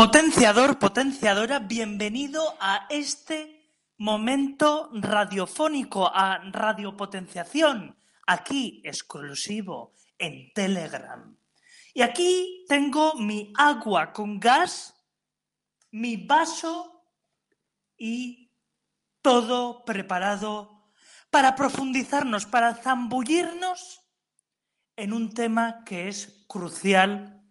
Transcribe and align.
Potenciador, 0.00 0.78
potenciadora, 0.78 1.58
bienvenido 1.58 2.56
a 2.58 2.86
este 2.88 3.70
momento 3.98 4.88
radiofónico, 4.94 6.06
a 6.06 6.38
radiopotenciación, 6.38 7.98
aquí 8.26 8.80
exclusivo 8.82 9.92
en 10.16 10.54
Telegram. 10.54 11.36
Y 11.92 12.00
aquí 12.00 12.64
tengo 12.66 13.12
mi 13.16 13.52
agua 13.58 14.14
con 14.14 14.40
gas, 14.40 14.94
mi 15.90 16.16
vaso 16.16 17.04
y 17.98 18.54
todo 19.20 19.84
preparado 19.84 20.94
para 21.28 21.54
profundizarnos, 21.54 22.46
para 22.46 22.74
zambullirnos 22.74 24.00
en 24.96 25.12
un 25.12 25.34
tema 25.34 25.84
que 25.84 26.08
es 26.08 26.46
crucial 26.48 27.44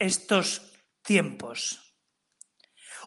estos 0.00 0.75
tiempos. 1.06 1.94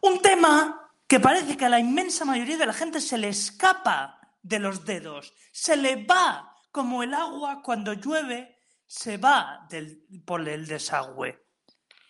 Un 0.02 0.20
tema 0.20 0.90
que 1.06 1.20
parece 1.20 1.56
que 1.56 1.66
a 1.66 1.68
la 1.68 1.78
inmensa 1.78 2.24
mayoría 2.24 2.56
de 2.56 2.66
la 2.66 2.72
gente 2.72 3.00
se 3.00 3.18
le 3.18 3.28
escapa 3.28 4.18
de 4.42 4.58
los 4.58 4.84
dedos, 4.84 5.34
se 5.52 5.76
le 5.76 6.04
va 6.04 6.56
como 6.72 7.02
el 7.02 7.14
agua 7.14 7.62
cuando 7.62 7.92
llueve, 7.92 8.56
se 8.86 9.18
va 9.18 9.66
del, 9.68 10.06
por 10.24 10.48
el 10.48 10.66
desagüe. 10.66 11.46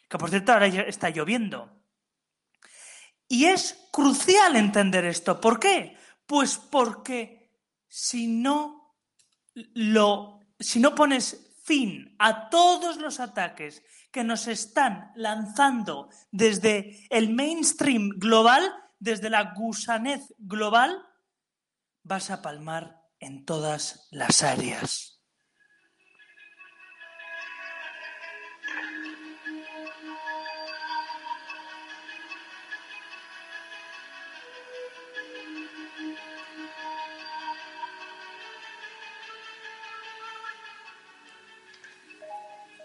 Que 0.08 0.18
por 0.18 0.30
cierto 0.30 0.52
ahora 0.52 0.66
está 0.66 1.10
lloviendo. 1.10 1.82
Y 3.28 3.46
es 3.46 3.88
crucial 3.92 4.56
entender 4.56 5.04
esto. 5.04 5.40
¿Por 5.40 5.60
qué? 5.60 5.96
Pues 6.26 6.56
porque 6.56 7.52
si 7.88 8.26
no 8.26 8.96
lo, 9.54 10.40
si 10.58 10.80
no 10.80 10.94
pones 10.94 11.49
fin 11.62 12.16
a 12.18 12.48
todos 12.48 12.96
los 12.96 13.20
ataques 13.20 13.82
que 14.10 14.24
nos 14.24 14.48
están 14.48 15.12
lanzando 15.14 16.08
desde 16.30 17.06
el 17.10 17.32
mainstream 17.32 18.10
global, 18.16 18.62
desde 18.98 19.30
la 19.30 19.54
gusanez 19.54 20.34
global, 20.38 21.06
vas 22.02 22.30
a 22.30 22.42
palmar 22.42 23.00
en 23.18 23.44
todas 23.44 24.08
las 24.10 24.42
áreas. 24.42 25.19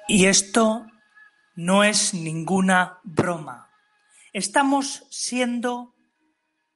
Y 0.08 0.28
esto 0.28 0.86
no 1.56 1.84
es 1.84 2.14
ninguna 2.14 3.00
broma. 3.04 3.72
Estamos 4.34 5.06
siendo, 5.10 5.96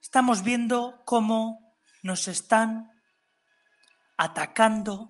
estamos 0.01 0.43
viendo 0.43 1.03
cómo 1.05 1.75
nos 2.01 2.27
están 2.27 2.89
atacando 4.17 5.09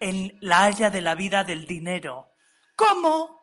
en 0.00 0.36
la 0.40 0.64
área 0.64 0.90
de 0.90 1.02
la 1.02 1.14
vida 1.14 1.44
del 1.44 1.66
dinero. 1.66 2.32
¿Cómo? 2.74 3.40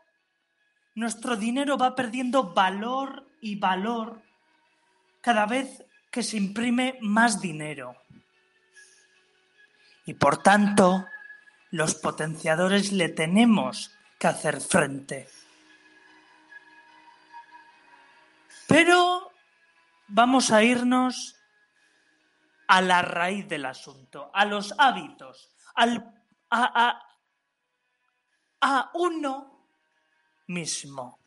Nuestro 0.96 1.38
dinero 1.38 1.78
va 1.78 1.96
perdiendo 1.96 2.54
valor 2.54 3.28
y 3.40 3.56
valor 3.58 4.22
cada 5.22 5.46
vez 5.46 5.86
que 6.12 6.24
se 6.24 6.38
imprime 6.38 6.98
más 7.02 7.40
dinero. 7.40 7.96
Y 10.06 10.14
por 10.16 10.42
tanto, 10.42 11.06
los 11.77 11.93
potenciadores 11.93 12.91
le 12.91 13.07
tenemos 13.09 13.95
que 14.17 14.25
hacer 14.25 14.61
frente. 14.61 15.29
Pero 18.67 19.31
vamos 20.07 20.51
a 20.51 20.63
irnos 20.63 21.35
a 22.67 22.81
la 22.81 23.03
raíz 23.03 23.47
del 23.47 23.67
asunto, 23.67 24.31
a 24.33 24.43
los 24.45 24.73
hábitos, 24.79 25.53
al, 25.75 26.19
a, 26.49 26.88
a, 26.88 27.01
a 28.59 28.91
uno 28.95 29.69
mismo. 30.47 31.19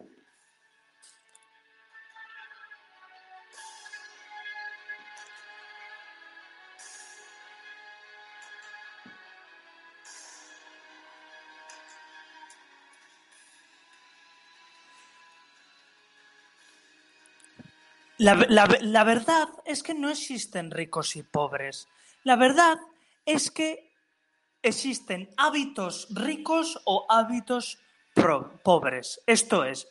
La, 18.20 19.04
verdad 19.04 19.48
es 19.64 19.82
que 19.82 19.94
no 19.94 20.10
existen 20.10 20.70
ricos 20.70 21.16
y 21.16 21.22
pobres. 21.22 21.88
La 22.22 22.36
verdad 22.36 22.78
es 23.25 23.50
que 23.50 23.94
existen 24.60 25.31
hábitos 25.38 26.06
ricos 26.10 26.82
o 26.84 27.06
hábitos 27.09 27.78
pobres. 28.62 29.22
Esto 29.26 29.64
es, 29.64 29.88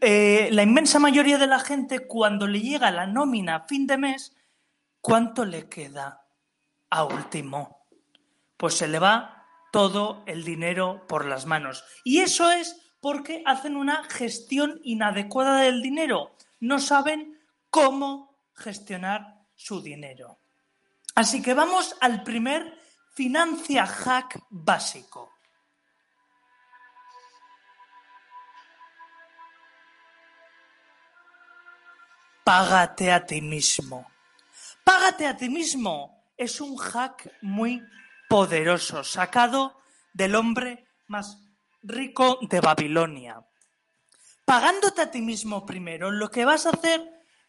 eh, 0.00 0.48
la 0.52 0.62
inmensa 0.62 1.00
mayoría 1.00 1.38
de 1.38 1.48
la 1.48 1.58
gente 1.58 2.06
cuando 2.06 2.46
le 2.46 2.60
llega 2.60 2.92
la 2.92 3.08
nómina 3.08 3.56
a 3.56 3.66
fin 3.66 3.88
de 3.88 3.98
mes, 3.98 4.36
¿cuánto 5.00 5.44
le 5.44 5.68
queda 5.68 6.24
a 6.88 7.02
último? 7.02 7.84
Pues 8.56 8.74
se 8.74 8.86
le 8.86 9.00
va 9.00 9.44
todo 9.72 10.22
el 10.26 10.44
dinero 10.44 11.04
por 11.08 11.24
las 11.24 11.46
manos. 11.46 11.84
Y 12.04 12.20
eso 12.20 12.52
es 12.52 12.80
porque 13.00 13.42
hacen 13.44 13.74
una 13.74 14.04
gestión 14.04 14.80
inadecuada 14.84 15.62
del 15.62 15.82
dinero 15.82 16.36
no 16.62 16.78
saben 16.78 17.40
cómo 17.70 18.38
gestionar 18.54 19.46
su 19.54 19.82
dinero. 19.82 20.38
Así 21.16 21.42
que 21.42 21.54
vamos 21.54 21.96
al 22.00 22.22
primer 22.22 22.78
financia 23.14 23.84
hack 23.84 24.38
básico. 24.48 25.32
Págate 32.44 33.10
a 33.10 33.26
ti 33.26 33.40
mismo. 33.40 34.06
Págate 34.84 35.26
a 35.26 35.36
ti 35.36 35.48
mismo 35.48 36.26
es 36.36 36.60
un 36.60 36.76
hack 36.76 37.38
muy 37.42 37.82
poderoso, 38.28 39.02
sacado 39.02 39.80
del 40.12 40.36
hombre 40.36 40.86
más 41.08 41.38
rico 41.82 42.38
de 42.42 42.60
Babilonia 42.60 43.44
pagándote 44.52 45.00
a 45.00 45.10
ti 45.10 45.22
mismo 45.22 45.64
primero, 45.64 46.10
lo 46.10 46.30
que 46.30 46.44
vas 46.44 46.66
a 46.66 46.72
hacer 46.76 47.00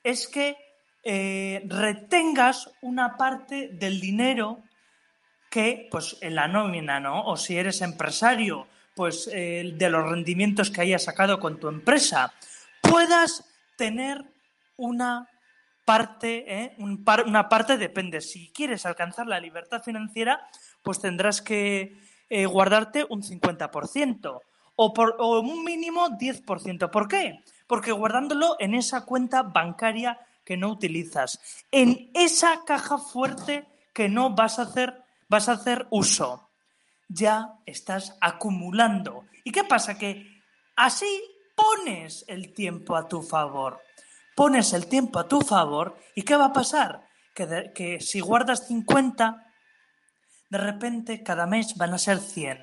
es 0.04 0.26
que 0.26 0.56
eh, 1.04 1.62
retengas 1.68 2.72
una 2.82 3.18
parte 3.18 3.68
del 3.74 4.00
dinero 4.00 4.64
que, 5.50 5.90
pues 5.92 6.16
en 6.22 6.36
la 6.36 6.48
nómina, 6.48 7.02
¿no? 7.02 7.26
O 7.26 7.36
si 7.36 7.58
eres 7.58 7.82
empresario, 7.82 8.68
pues 8.96 9.30
eh, 9.34 9.74
de 9.76 9.90
los 9.90 10.10
rendimientos 10.10 10.72
que 10.72 10.80
hayas 10.80 11.04
sacado 11.04 11.42
con 11.42 11.60
tu 11.60 11.68
empresa, 11.68 12.32
puedas 12.80 13.52
tener 13.76 14.24
una 14.78 15.28
parte, 15.84 16.46
¿eh? 16.48 16.74
Un 16.78 17.04
par, 17.04 17.26
una 17.28 17.50
parte 17.50 17.76
depende. 17.78 18.22
Si 18.22 18.50
quieres 18.54 18.86
alcanzar 18.86 19.28
la 19.28 19.42
libertad 19.42 19.84
financiera, 19.84 20.48
pues 20.82 21.02
tendrás 21.02 21.42
que 21.42 22.00
eh, 22.30 22.46
guardarte 22.46 23.06
un 23.10 23.24
50%. 23.24 24.42
O, 24.76 24.94
por, 24.94 25.16
o 25.20 25.40
un 25.40 25.64
mínimo 25.64 26.10
10%. 26.10 26.90
¿Por 26.90 27.08
qué? 27.08 27.44
Porque 27.68 27.92
guardándolo 27.92 28.56
en 28.60 28.76
esa 28.76 29.06
cuenta 29.06 29.44
bancaria 29.44 30.20
que 30.44 30.58
no 30.58 30.70
utilizas, 30.70 31.40
en 31.72 32.12
esa 32.14 32.64
caja 32.66 32.98
fuerte 32.98 33.66
que 33.94 34.10
no 34.10 34.32
vas 34.32 34.60
a 34.60 34.64
hacer, 34.64 35.04
vas 35.30 35.48
a 35.48 35.54
hacer 35.54 35.88
uso, 35.90 36.50
ya 37.08 37.56
estás 37.66 38.18
acumulando. 38.20 39.26
¿Y 39.44 39.52
qué 39.52 39.64
pasa? 39.64 39.98
Que 39.98 40.42
así 40.76 41.22
pones 41.56 42.26
el 42.28 42.54
tiempo 42.54 42.96
a 42.96 43.08
tu 43.08 43.22
favor. 43.22 43.80
Pones 44.36 44.74
el 44.74 44.88
tiempo 44.88 45.20
a 45.20 45.28
tu 45.28 45.42
favor 45.42 45.98
y 46.16 46.24
¿qué 46.24 46.36
va 46.36 46.46
a 46.46 46.54
pasar? 46.54 47.08
Que, 47.36 47.72
que 47.74 48.02
si 48.02 48.20
guardas 48.20 48.68
50, 48.68 49.54
de 50.50 50.58
repente 50.58 51.24
cada 51.24 51.46
mes 51.46 51.76
van 51.78 51.94
a 51.94 51.98
ser 51.98 52.20
100, 52.20 52.60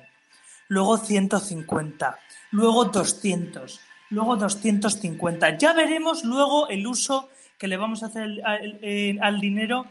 luego 0.71 0.95
150, 0.95 2.17
luego 2.51 2.85
200, 2.85 3.81
luego 4.09 4.37
250. 4.37 5.57
Ya 5.57 5.73
veremos 5.73 6.23
luego 6.23 6.69
el 6.69 6.87
uso 6.87 7.29
que 7.57 7.67
le 7.67 7.75
vamos 7.75 8.03
a 8.03 8.05
hacer 8.05 8.41
al, 8.45 9.41
dinero 9.41 9.85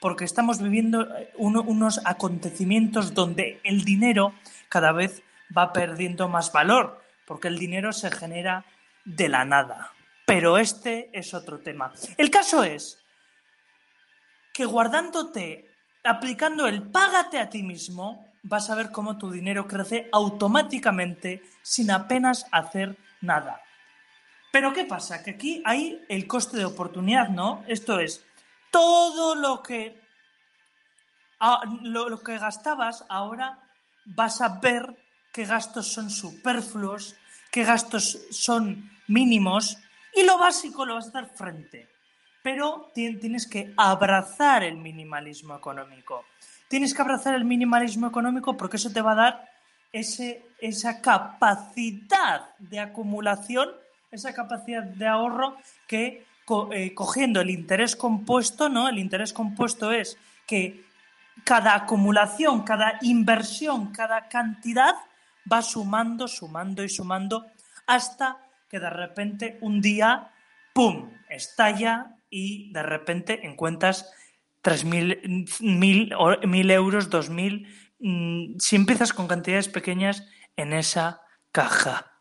porque 0.00 0.24
estamos 0.24 0.62
viviendo 0.62 1.02
eh, 1.02 1.30
unos 1.36 2.00
acontecimientos 2.06 3.12
donde 3.12 3.60
el 3.62 3.84
dinero 3.84 4.32
cada 4.70 4.92
vez 4.92 5.22
va 5.54 5.74
perdiendo 5.74 6.30
más 6.30 6.50
valor, 6.50 7.02
porque 7.26 7.48
el 7.48 7.58
dinero 7.58 7.92
se 7.92 8.10
genera 8.10 8.64
de 9.04 9.28
la 9.28 9.44
nada. 9.44 9.92
Pero 10.24 10.56
este 10.56 11.10
es 11.12 11.34
otro 11.34 11.58
tema. 11.58 11.92
El 12.16 12.30
caso 12.30 12.64
es 12.64 13.04
que 14.54 14.64
guardándote, 14.64 15.68
aplicando 16.02 16.66
el 16.66 16.84
págate 16.84 17.38
a 17.38 17.50
ti 17.50 17.62
mismo, 17.62 18.31
vas 18.42 18.70
a 18.70 18.74
ver 18.74 18.90
cómo 18.90 19.18
tu 19.18 19.30
dinero 19.30 19.66
crece 19.66 20.08
automáticamente 20.12 21.42
sin 21.62 21.90
apenas 21.90 22.46
hacer 22.50 22.96
nada. 23.20 23.60
Pero 24.50 24.72
¿qué 24.72 24.84
pasa? 24.84 25.22
Que 25.22 25.32
aquí 25.32 25.62
hay 25.64 26.04
el 26.08 26.26
coste 26.26 26.58
de 26.58 26.64
oportunidad, 26.64 27.28
¿no? 27.30 27.64
Esto 27.66 27.98
es, 27.98 28.24
todo 28.70 29.34
lo 29.34 29.62
que, 29.62 30.00
lo, 31.82 32.22
que 32.22 32.38
gastabas 32.38 33.04
ahora 33.08 33.58
vas 34.04 34.40
a 34.40 34.60
ver 34.60 34.96
qué 35.32 35.44
gastos 35.44 35.86
son 35.92 36.10
superfluos, 36.10 37.16
qué 37.50 37.64
gastos 37.64 38.26
son 38.30 38.90
mínimos 39.08 39.78
y 40.14 40.24
lo 40.24 40.38
básico 40.38 40.84
lo 40.84 40.94
vas 40.94 41.06
a 41.06 41.08
hacer 41.08 41.26
frente. 41.34 41.88
Pero 42.42 42.90
tienes 42.92 43.46
que 43.46 43.72
abrazar 43.76 44.64
el 44.64 44.76
minimalismo 44.76 45.56
económico. 45.56 46.24
Tienes 46.72 46.94
que 46.94 47.02
abrazar 47.02 47.34
el 47.34 47.44
minimalismo 47.44 48.06
económico 48.06 48.56
porque 48.56 48.78
eso 48.78 48.90
te 48.90 49.02
va 49.02 49.12
a 49.12 49.14
dar 49.14 49.50
ese, 49.92 50.42
esa 50.58 51.02
capacidad 51.02 52.48
de 52.58 52.80
acumulación 52.80 53.68
esa 54.10 54.32
capacidad 54.32 54.82
de 54.82 55.06
ahorro 55.06 55.58
que 55.86 56.24
eh, 56.72 56.94
cogiendo 56.94 57.42
el 57.42 57.50
interés 57.50 57.94
compuesto, 57.94 58.70
¿no? 58.70 58.88
El 58.88 58.98
interés 58.98 59.34
compuesto 59.34 59.92
es 59.92 60.16
que 60.46 60.82
cada 61.44 61.74
acumulación, 61.74 62.62
cada 62.62 62.98
inversión, 63.02 63.92
cada 63.92 64.28
cantidad 64.28 64.94
va 65.50 65.60
sumando, 65.60 66.26
sumando 66.26 66.82
y 66.82 66.88
sumando 66.88 67.48
hasta 67.86 68.38
que 68.70 68.80
de 68.80 68.88
repente 68.88 69.58
un 69.60 69.82
día, 69.82 70.30
¡pum!, 70.72 71.10
estalla 71.28 72.16
y 72.30 72.72
de 72.72 72.82
repente 72.82 73.46
encuentras 73.46 74.10
3.000, 74.62 75.60
mil, 75.60 76.14
mil 76.46 76.70
euros, 76.70 77.10
2.000, 77.10 77.66
mm, 77.98 78.58
si 78.58 78.76
empiezas 78.76 79.12
con 79.12 79.28
cantidades 79.28 79.68
pequeñas 79.68 80.26
en 80.56 80.72
esa 80.72 81.20
caja. 81.50 82.11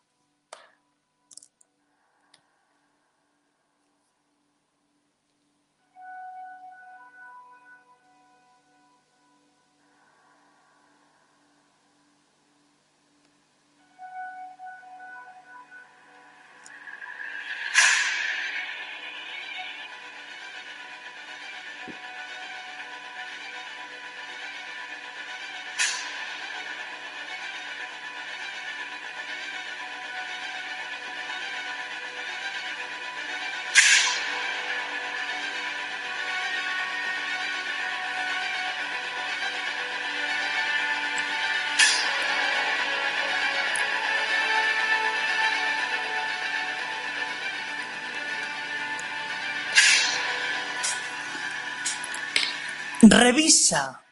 Revisa, 53.11 54.05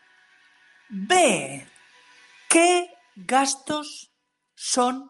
ve 0.89 1.65
qué 2.49 2.93
gastos 3.15 4.11
son 4.55 5.09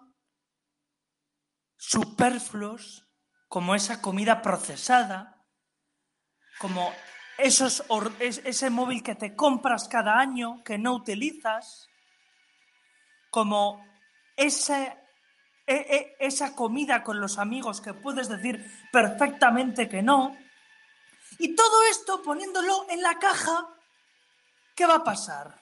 superfluos, 1.76 3.08
como 3.48 3.74
esa 3.74 4.00
comida 4.00 4.44
procesada, 4.44 5.44
como 6.60 6.94
esos, 7.40 7.84
ese 8.20 8.70
móvil 8.70 9.02
que 9.02 9.16
te 9.16 9.36
compras 9.36 9.88
cada 9.88 10.20
año 10.20 10.64
que 10.64 10.78
no 10.78 10.94
utilizas, 10.94 11.90
como 13.32 13.84
e, 14.38 14.50
e, 15.66 16.16
esa 16.20 16.56
comida 16.56 17.04
con 17.04 17.20
los 17.20 17.40
amigos 17.40 17.82
que 17.82 17.96
puedes 17.96 18.30
decir 18.30 18.64
perfectamente 18.92 19.90
que 19.90 20.04
no. 20.04 20.38
Y 21.40 21.56
todo 21.56 21.84
esto 21.90 22.22
poniéndolo 22.22 22.86
en 22.90 23.02
la 23.02 23.18
caja 23.18 23.68
¿qué 24.80 24.86
va 24.86 24.96
a 24.96 25.04
pasar? 25.04 25.62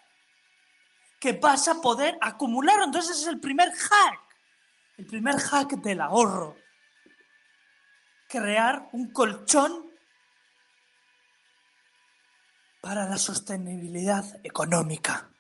Que 1.19 1.33
vas 1.33 1.67
a 1.67 1.81
poder 1.81 2.19
acumular. 2.21 2.83
Entonces 2.83 3.19
es 3.21 3.25
el 3.25 3.39
primer 3.39 3.71
hack. 3.71 4.19
El 4.95 5.07
primer 5.07 5.39
hack 5.39 5.71
del 5.77 6.01
ahorro. 6.01 6.55
Crear 8.29 8.89
un 8.91 9.11
colchón 9.11 9.89
para 12.79 13.09
la 13.09 13.17
sostenibilidad 13.17 14.23
económica. 14.43 15.31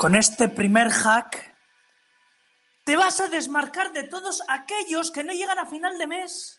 Con 0.00 0.14
este 0.14 0.48
primer 0.48 0.88
hack 0.88 1.54
te 2.84 2.96
vas 2.96 3.20
a 3.20 3.28
desmarcar 3.28 3.92
de 3.92 4.04
todos 4.04 4.42
aquellos 4.48 5.10
que 5.10 5.22
no 5.22 5.34
llegan 5.34 5.58
a 5.58 5.66
final 5.66 5.98
de 5.98 6.06
mes 6.06 6.58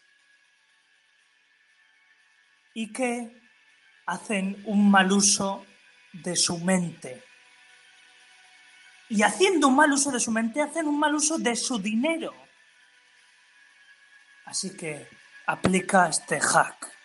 y 2.76 2.94
que 2.94 3.42
hacen 4.06 4.62
un 4.68 4.92
mal 4.92 5.12
uso 5.12 5.66
de 6.14 6.36
su 6.36 6.60
mente. 6.60 7.24
Y 9.10 9.24
haciendo 9.24 9.70
un 9.70 9.76
mal 9.76 9.92
uso 9.92 10.12
de 10.12 10.20
su 10.20 10.30
mente, 10.30 10.62
hacen 10.62 10.88
un 10.88 11.00
mal 11.00 11.16
uso 11.16 11.40
de 11.40 11.56
su 11.56 11.80
dinero. 11.80 12.36
Así 14.46 14.78
que 14.78 15.10
aplica 15.48 16.10
este 16.10 16.40
hack. 16.40 17.01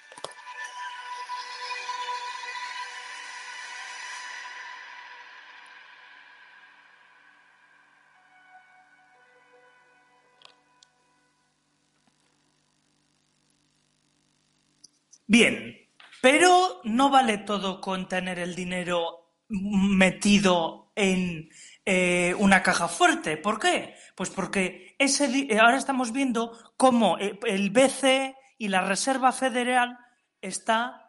Bien, 15.26 15.76
pero 16.22 16.80
no 16.84 17.10
vale 17.10 17.38
todo 17.38 17.80
con 17.80 18.08
tener 18.08 18.38
el 18.38 18.54
dinero 18.54 19.34
metido 19.48 20.92
en 20.94 21.50
eh, 21.84 22.34
una 22.38 22.62
caja 22.62 22.88
fuerte. 22.88 23.36
¿Por 23.36 23.58
qué? 23.58 23.94
Pues 24.14 24.30
porque 24.30 24.94
ese 24.98 25.26
eh, 25.26 25.58
ahora 25.58 25.78
estamos 25.78 26.12
viendo 26.12 26.52
cómo 26.76 27.18
eh, 27.18 27.38
el 27.46 27.70
BCE 27.70 28.36
y 28.58 28.68
la 28.68 28.82
Reserva 28.82 29.32
Federal 29.32 29.98
está 30.40 31.02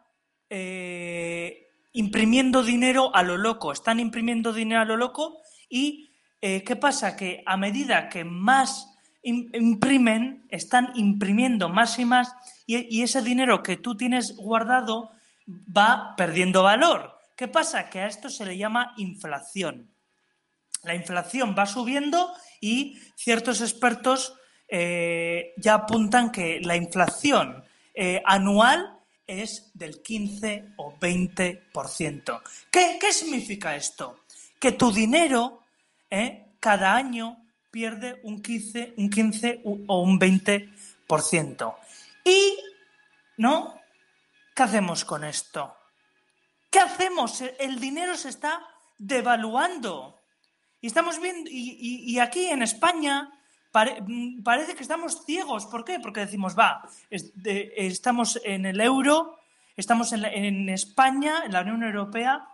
imprimiendo 1.92 2.62
dinero 2.62 3.14
a 3.14 3.22
lo 3.22 3.36
loco. 3.36 3.70
Están 3.70 4.00
imprimiendo 4.00 4.52
dinero 4.52 4.80
a 4.80 4.86
lo 4.86 4.96
loco 4.96 5.42
y 5.68 6.10
¿qué 6.40 6.76
pasa? 6.80 7.16
Que 7.16 7.42
a 7.44 7.58
medida 7.58 8.08
que 8.08 8.24
más 8.24 8.97
imprimen, 9.28 10.46
están 10.48 10.92
imprimiendo 10.94 11.68
más 11.68 11.98
y 11.98 12.04
más 12.04 12.34
y, 12.66 13.02
ese 13.02 13.22
dinero 13.22 13.62
que 13.62 13.76
tú 13.76 13.96
tienes 13.96 14.36
guardado 14.36 15.10
va 15.46 16.14
perdiendo 16.16 16.62
valor. 16.62 17.18
¿Qué 17.36 17.48
pasa? 17.48 17.88
Que 17.88 18.00
a 18.00 18.06
esto 18.06 18.28
se 18.28 18.44
le 18.44 18.58
llama 18.58 18.94
inflación. 18.96 19.90
La 20.82 20.94
inflación 20.94 21.54
va 21.58 21.66
subiendo 21.66 22.32
y 22.60 22.98
ciertos 23.16 23.60
expertos 23.60 24.34
eh, 24.68 25.54
ya 25.56 25.74
apuntan 25.74 26.30
que 26.30 26.60
la 26.60 26.76
inflación 26.76 27.64
eh, 27.94 28.22
anual 28.26 28.98
es 29.26 29.70
del 29.74 30.02
15 30.02 30.74
o 30.76 30.94
20%. 30.98 32.42
¿Qué, 32.70 32.98
¿Qué 33.00 33.12
significa 33.12 33.76
esto? 33.76 34.20
Que 34.58 34.72
tu 34.72 34.92
dinero 34.92 35.62
eh, 36.10 36.48
cada 36.60 36.94
año 36.94 37.47
pierde 37.70 38.20
un 38.22 38.42
15, 38.42 38.94
un 38.96 39.10
15 39.10 39.62
o 39.64 40.00
un 40.00 40.18
20%. 40.18 41.76
¿Y 42.24 42.58
no? 43.36 43.80
¿Qué 44.54 44.62
hacemos 44.62 45.04
con 45.04 45.24
esto? 45.24 45.74
¿Qué 46.70 46.80
hacemos? 46.80 47.42
El 47.58 47.80
dinero 47.80 48.16
se 48.16 48.28
está 48.28 48.60
devaluando. 48.98 50.20
Y 50.80 50.86
estamos 50.86 51.20
viendo, 51.20 51.50
y, 51.52 52.18
aquí 52.18 52.46
en 52.46 52.62
España 52.62 53.30
mm, 53.72 54.42
parece 54.42 54.74
que 54.74 54.82
estamos 54.82 55.24
ciegos. 55.24 55.66
¿Por 55.66 55.84
qué? 55.84 55.98
Porque 56.00 56.20
decimos, 56.20 56.56
va, 56.58 56.88
estamos 57.10 58.40
en 58.44 58.66
el 58.66 58.80
euro, 58.80 59.38
estamos 59.76 60.12
en, 60.12 60.24
en 60.24 60.68
España, 60.68 61.42
en 61.44 61.52
la 61.52 61.62
Unión 61.62 61.82
Europea, 61.84 62.46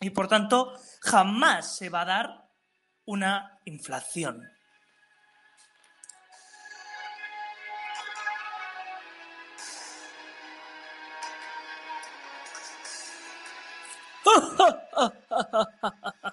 y 0.00 0.10
por 0.10 0.28
tanto 0.28 0.74
jamás 1.00 1.76
se 1.76 1.88
va 1.88 2.02
a 2.02 2.06
dar 2.06 2.41
una 3.06 3.58
inflación. 3.64 4.42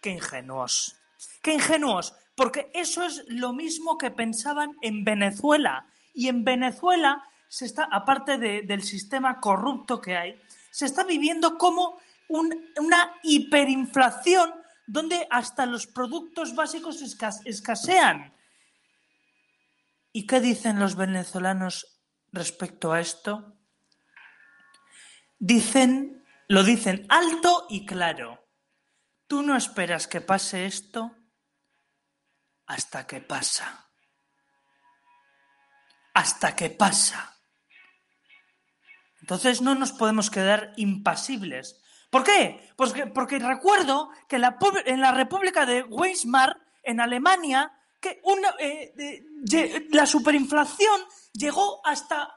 Qué 0.00 0.10
ingenuos. 0.10 0.96
Qué 1.42 1.54
ingenuos. 1.54 2.14
Porque 2.34 2.70
eso 2.72 3.04
es 3.04 3.24
lo 3.28 3.52
mismo 3.52 3.98
que 3.98 4.10
pensaban 4.10 4.76
en 4.80 5.04
Venezuela. 5.04 5.86
Y 6.14 6.28
en 6.28 6.44
Venezuela 6.44 7.24
se 7.48 7.64
está, 7.64 7.88
aparte 7.90 8.38
del 8.38 8.82
sistema 8.82 9.40
corrupto 9.40 10.00
que 10.00 10.16
hay, 10.16 10.40
se 10.70 10.86
está 10.86 11.04
viviendo 11.04 11.58
como 11.58 11.98
una 12.28 13.14
hiperinflación 13.22 14.52
donde 14.88 15.28
hasta 15.30 15.66
los 15.66 15.86
productos 15.86 16.54
básicos 16.54 17.00
escasean. 17.44 18.34
¿Y 20.12 20.26
qué 20.26 20.40
dicen 20.40 20.80
los 20.80 20.96
venezolanos 20.96 22.00
respecto 22.32 22.92
a 22.92 23.00
esto? 23.00 23.54
Dicen 25.38 26.18
lo 26.48 26.64
dicen 26.64 27.04
alto 27.10 27.66
y 27.68 27.84
claro. 27.84 28.48
Tú 29.26 29.42
no 29.42 29.54
esperas 29.54 30.08
que 30.08 30.22
pase 30.22 30.64
esto 30.64 31.14
hasta 32.66 33.06
que 33.06 33.20
pasa. 33.20 33.90
Hasta 36.14 36.56
que 36.56 36.70
pasa. 36.70 37.36
Entonces 39.20 39.60
no 39.60 39.74
nos 39.74 39.92
podemos 39.92 40.30
quedar 40.30 40.72
impasibles. 40.76 41.82
¿Por 42.10 42.24
qué? 42.24 42.72
Pues 42.76 42.94
porque 43.14 43.38
recuerdo 43.38 44.10
que 44.28 44.36
en 44.36 45.00
la 45.00 45.12
República 45.12 45.66
de 45.66 45.82
Weimar, 45.82 46.56
en 46.82 47.00
Alemania, 47.00 47.72
que 48.00 48.22
eh, 48.60 49.86
la 49.90 50.06
superinflación 50.06 51.00
llegó 51.32 51.84
hasta, 51.84 52.34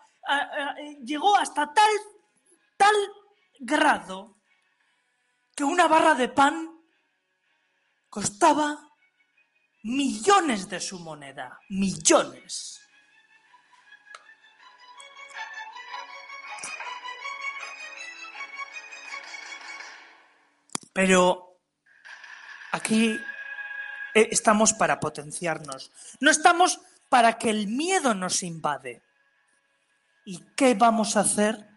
llegó 1.04 1.38
hasta 1.38 1.74
tal, 1.74 1.92
tal 2.78 2.96
grado 3.60 4.42
que 5.56 5.63
una 5.63 5.88
barra 5.88 6.16
de 6.16 6.30
pan 6.30 6.70
costaba 8.10 8.90
millones 9.84 10.68
de 10.70 10.80
su 10.80 11.00
moneda, 11.00 11.60
millones. 11.70 12.81
Pero 21.01 21.58
aquí 22.72 23.20
eh, 24.13 24.27
estamos 24.29 24.74
para 24.74 25.00
potenciarnos, 25.00 25.91
no 26.20 26.29
estamos 26.29 26.79
para 27.10 27.39
que 27.39 27.50
el 27.50 27.67
miedo 27.67 28.13
nos 28.13 28.43
invade. 28.43 29.01
¿Y 30.25 30.39
qué 30.55 30.75
vamos 30.75 31.17
a 31.17 31.22
hacer? 31.22 31.72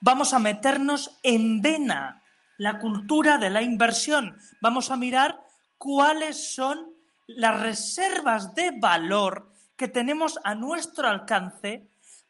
vamos 0.00 0.34
a 0.34 0.38
meternos 0.38 1.18
en 1.22 1.62
vena 1.62 2.22
la 2.58 2.78
cultura 2.78 3.38
de 3.38 3.50
la 3.50 3.62
inversión. 3.62 4.36
Vamos 4.60 4.90
a 4.90 4.96
mirar 4.96 5.40
cuáles 5.78 6.54
son 6.54 6.94
las 7.26 7.60
reservas 7.60 8.54
de 8.54 8.72
valor 8.78 9.50
que 9.76 9.88
tenemos 9.88 10.38
a 10.44 10.54
nuestro 10.54 11.08
alcance 11.08 11.88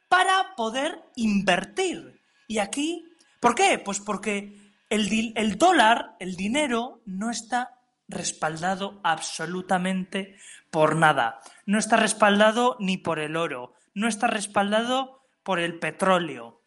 para 0.09 0.55
poder 0.57 1.02
invertir. 1.16 2.21
Y 2.49 2.59
aquí, 2.59 3.05
¿por 3.40 3.55
qué? 3.55 3.78
Pues 3.78 4.00
porque 4.00 4.66
el, 4.88 5.59
dólar, 5.59 6.16
el 6.21 6.37
dinero, 6.37 7.02
no 7.07 7.31
está 7.31 7.81
respaldado 8.09 9.00
absolutamente 9.02 10.37
por 10.71 10.97
nada. 10.97 11.40
No 11.64 11.78
está 11.78 11.97
respaldado 11.97 12.76
ni 12.78 12.97
por 12.97 13.19
el 13.19 13.37
oro, 13.37 13.75
no 13.95 14.09
está 14.09 14.26
respaldado 14.26 15.23
por 15.43 15.59
el 15.59 15.78
petróleo, 15.78 16.62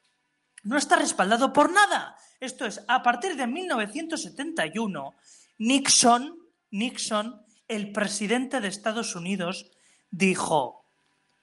no 0.63 0.77
está 0.77 0.95
respaldado 0.95 1.53
por 1.53 1.71
nada. 1.71 2.15
Esto 2.39 2.65
es, 2.65 2.83
a 2.87 3.03
partir 3.03 3.35
de 3.35 3.47
1971, 3.47 5.15
Nixon, 5.57 6.39
Nixon, 6.71 7.45
el 7.67 7.91
presidente 7.91 8.61
de 8.61 8.67
Estados 8.67 9.15
Unidos, 9.15 9.71
dijo, 10.09 10.85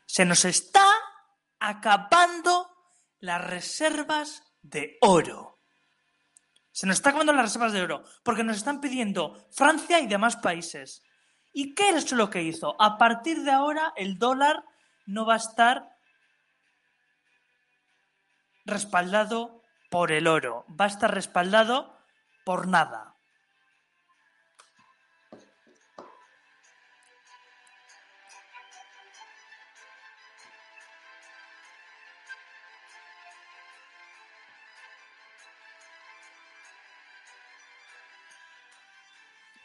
se 0.06 0.25
nos 0.25 0.45
está 0.45 0.87
acabando 1.59 2.71
las 3.21 3.45
reservas 3.45 4.42
de 4.62 4.99
oro. 5.00 5.56
Se 6.76 6.87
nos 6.87 6.97
está 6.99 7.09
acabando 7.09 7.33
las 7.33 7.47
reservas 7.47 7.73
de 7.73 7.80
oro, 7.80 8.04
porque 8.23 8.45
nos 8.45 8.59
están 8.59 8.83
pidiendo 8.83 9.49
Francia 9.50 9.99
y 9.99 10.06
demás 10.06 10.37
países. 10.37 11.02
¿Y 11.54 11.75
qué 11.75 11.88
es 11.88 12.12
lo 12.12 12.28
que 12.28 12.42
hizo? 12.42 12.76
A 12.78 12.99
partir 12.99 13.45
de 13.45 13.50
ahora 13.50 13.95
el 13.97 14.18
dólar 14.18 14.62
no 15.06 15.25
va 15.25 15.33
a 15.33 15.38
estar 15.38 15.88
respaldado 18.66 19.62
por 19.90 20.12
el 20.12 20.26
oro, 20.26 20.66
va 20.68 20.85
a 20.85 20.88
estar 20.88 21.14
respaldado 21.14 21.97
por 22.45 22.68
nada. 22.68 23.15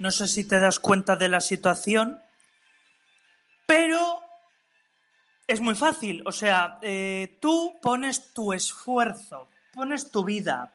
No 0.02 0.10
sé 0.10 0.28
si 0.28 0.48
te 0.48 0.60
das 0.60 0.80
cuenta 0.80 1.16
de 1.16 1.30
la 1.30 1.40
situación, 1.40 2.20
pero 3.68 4.20
es 5.46 5.62
muy 5.62 5.76
fácil, 5.76 6.24
o 6.26 6.32
sea, 6.32 6.80
eh, 6.82 7.38
tú 7.40 7.78
pones 7.84 8.34
tu 8.34 8.52
esfuerzo, 8.52 9.48
pones 9.72 10.10
tu 10.10 10.24
vida 10.24 10.74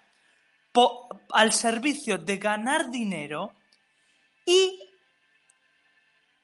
al 1.30 1.52
servicio 1.52 2.18
de 2.18 2.36
ganar 2.36 2.88
dinero 2.88 3.52
y 4.44 4.78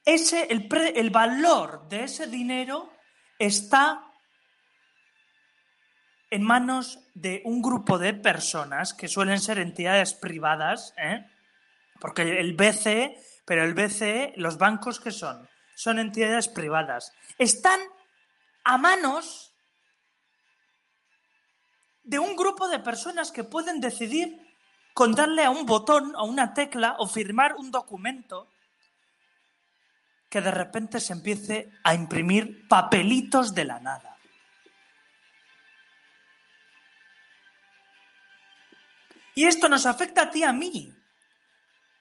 ese, 0.03 0.47
el, 0.51 0.67
el 0.93 1.09
valor 1.09 1.87
de 1.87 2.03
ese 2.03 2.27
dinero 2.27 2.91
está 3.39 4.03
en 6.29 6.43
manos 6.43 6.99
de 7.13 7.43
un 7.45 7.61
grupo 7.61 7.97
de 7.97 8.13
personas 8.13 8.93
que 8.93 9.07
suelen 9.07 9.39
ser 9.39 9.59
entidades 9.59 10.13
privadas, 10.13 10.93
¿eh? 10.97 11.29
Porque 12.03 12.23
el 12.41 12.53
BCE, 12.53 13.17
pero 13.45 13.63
el 13.63 13.73
BCE, 13.73 14.33
los 14.35 14.57
bancos 14.57 14.99
que 14.99 15.09
son, 15.09 15.47
son 15.73 15.99
entidades 15.99 16.49
privadas, 16.49 17.13
están 17.37 17.79
a 18.65 18.77
manos 18.77 19.55
de 22.03 22.19
un 22.19 22.35
grupo 22.35 22.67
de 22.67 22.79
personas 22.79 23.31
que 23.31 23.45
pueden 23.45 23.79
decidir 23.79 24.37
con 24.93 25.13
darle 25.13 25.45
a 25.45 25.49
un 25.49 25.65
botón, 25.65 26.13
a 26.17 26.23
una 26.23 26.53
tecla 26.53 26.97
o 26.99 27.07
firmar 27.07 27.55
un 27.55 27.71
documento 27.71 28.49
que 30.29 30.41
de 30.41 30.51
repente 30.51 30.99
se 30.99 31.13
empiece 31.13 31.71
a 31.85 31.93
imprimir 31.95 32.67
papelitos 32.67 33.55
de 33.55 33.63
la 33.63 33.79
nada. 33.79 34.17
Y 39.35 39.45
esto 39.45 39.69
nos 39.69 39.85
afecta 39.85 40.23
a 40.23 40.31
ti 40.31 40.43
a 40.43 40.51
mí. 40.51 40.93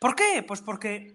¿Por 0.02 0.16
qué? 0.16 0.42
Pues 0.42 0.60
porque 0.60 1.14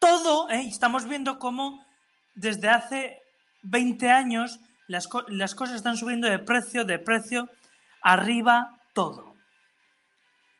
todo, 0.00 0.50
¿eh? 0.50 0.66
estamos 0.66 1.08
viendo 1.08 1.38
cómo 1.38 1.86
desde 2.34 2.68
hace 2.68 3.22
20 3.62 4.10
años 4.10 4.58
las, 4.88 5.06
cosas 5.06 5.76
están 5.76 5.96
subiendo 5.96 6.28
de 6.28 6.40
precio, 6.40 6.84
de 6.84 6.98
precio, 6.98 7.48
arriba 8.02 8.80
todo. 8.94 9.36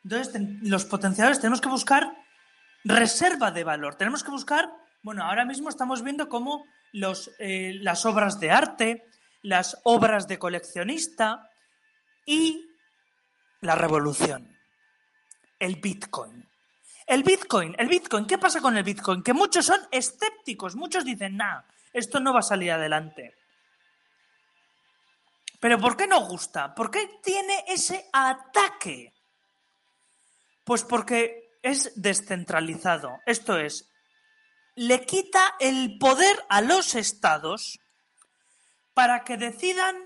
Entonces, 0.05 0.41
los 0.63 0.85
potenciadores 0.85 1.41
tenemos 1.41 1.61
que 1.61 1.69
buscar 1.69 2.17
reserva 2.85 3.51
de 3.51 3.65
valor. 3.65 3.97
Tenemos 3.97 4.23
que 4.23 4.31
buscar, 4.31 4.71
bueno, 5.03 5.25
ahora 5.25 5.45
mismo 5.45 5.69
estamos 5.69 6.05
viendo 6.05 6.29
cómo 6.29 6.67
eh, 7.41 7.79
las 7.83 8.07
obras 8.07 8.39
de 8.39 8.53
arte, 8.53 9.09
las 9.43 9.81
obras 9.83 10.29
de 10.29 10.39
coleccionista 10.39 11.51
y 12.25 12.65
la 13.61 13.75
revolución, 13.75 14.57
el 15.59 15.81
Bitcoin. 15.81 16.47
El 17.07 17.23
Bitcoin, 17.23 17.75
el 17.79 17.89
Bitcoin, 17.89 18.27
¿qué 18.27 18.37
pasa 18.37 18.61
con 18.61 18.77
el 18.77 18.83
Bitcoin? 18.83 19.23
Que 19.23 19.33
muchos 19.33 19.67
son 19.67 19.81
escépticos, 19.93 20.75
muchos 20.75 21.05
dicen, 21.05 21.37
nah, 21.37 21.63
esto 21.93 22.19
no 22.19 22.33
va 22.33 22.41
a 22.41 22.43
salir 22.43 22.73
adelante. 22.73 23.37
Pero 25.61 25.79
¿por 25.79 25.97
qué 25.97 26.07
no 26.07 26.27
gusta? 26.27 26.75
¿Por 26.75 26.91
qué 26.91 27.21
tiene 27.23 27.65
ese 27.69 28.09
ataque? 28.13 29.13
Pues 30.65 30.83
porque 30.83 31.59
es 31.63 31.93
descentralizado. 31.95 33.21
Esto 33.25 33.57
es, 33.59 33.89
le 34.75 35.07
quita 35.07 35.55
el 35.61 35.99
poder 35.99 36.45
a 36.49 36.61
los 36.61 36.95
estados 36.95 37.79
para 38.95 39.25
que 39.25 39.37
decidan 39.37 39.97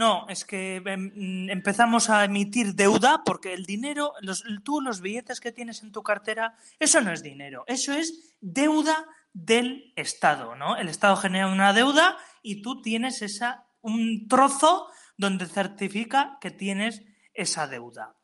no, 0.00 0.24
es 0.30 0.46
que 0.46 0.76
em, 0.76 1.50
empezamos 1.50 2.08
a 2.08 2.24
emitir 2.24 2.74
deuda 2.74 3.20
porque 3.22 3.52
el 3.52 3.66
dinero, 3.66 4.14
los, 4.22 4.42
tú 4.64 4.80
los 4.80 5.02
billetes 5.02 5.40
que 5.40 5.52
tienes 5.52 5.82
en 5.82 5.92
tu 5.92 6.02
cartera, 6.02 6.56
eso 6.78 7.02
no 7.02 7.12
es 7.12 7.22
dinero, 7.22 7.64
eso 7.66 7.92
es 7.92 8.34
deuda 8.40 9.06
del 9.34 9.92
Estado, 9.96 10.56
¿no? 10.56 10.78
El 10.78 10.88
Estado 10.88 11.16
genera 11.16 11.48
una 11.48 11.74
deuda 11.74 12.16
y 12.40 12.62
tú 12.62 12.80
tienes 12.80 13.20
esa, 13.20 13.66
un 13.82 14.26
trozo 14.26 14.88
donde 15.18 15.44
certifica 15.44 16.38
que 16.40 16.50
tienes 16.50 17.02
esa 17.34 17.66
deuda. 17.66 18.16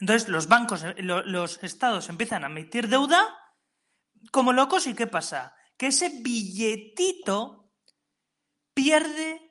Entonces 0.00 0.28
los 0.28 0.48
bancos, 0.48 0.84
eh, 0.84 0.96
los 0.98 1.62
estados 1.62 2.10
empiezan 2.10 2.44
a 2.44 2.48
emitir 2.48 2.88
deuda 2.88 3.26
como 4.32 4.52
locos 4.52 4.86
y 4.86 4.92
¿qué 4.92 5.06
pasa? 5.06 5.54
Que 5.78 5.86
ese 5.86 6.10
billetito 6.20 7.72
pierde 8.74 9.43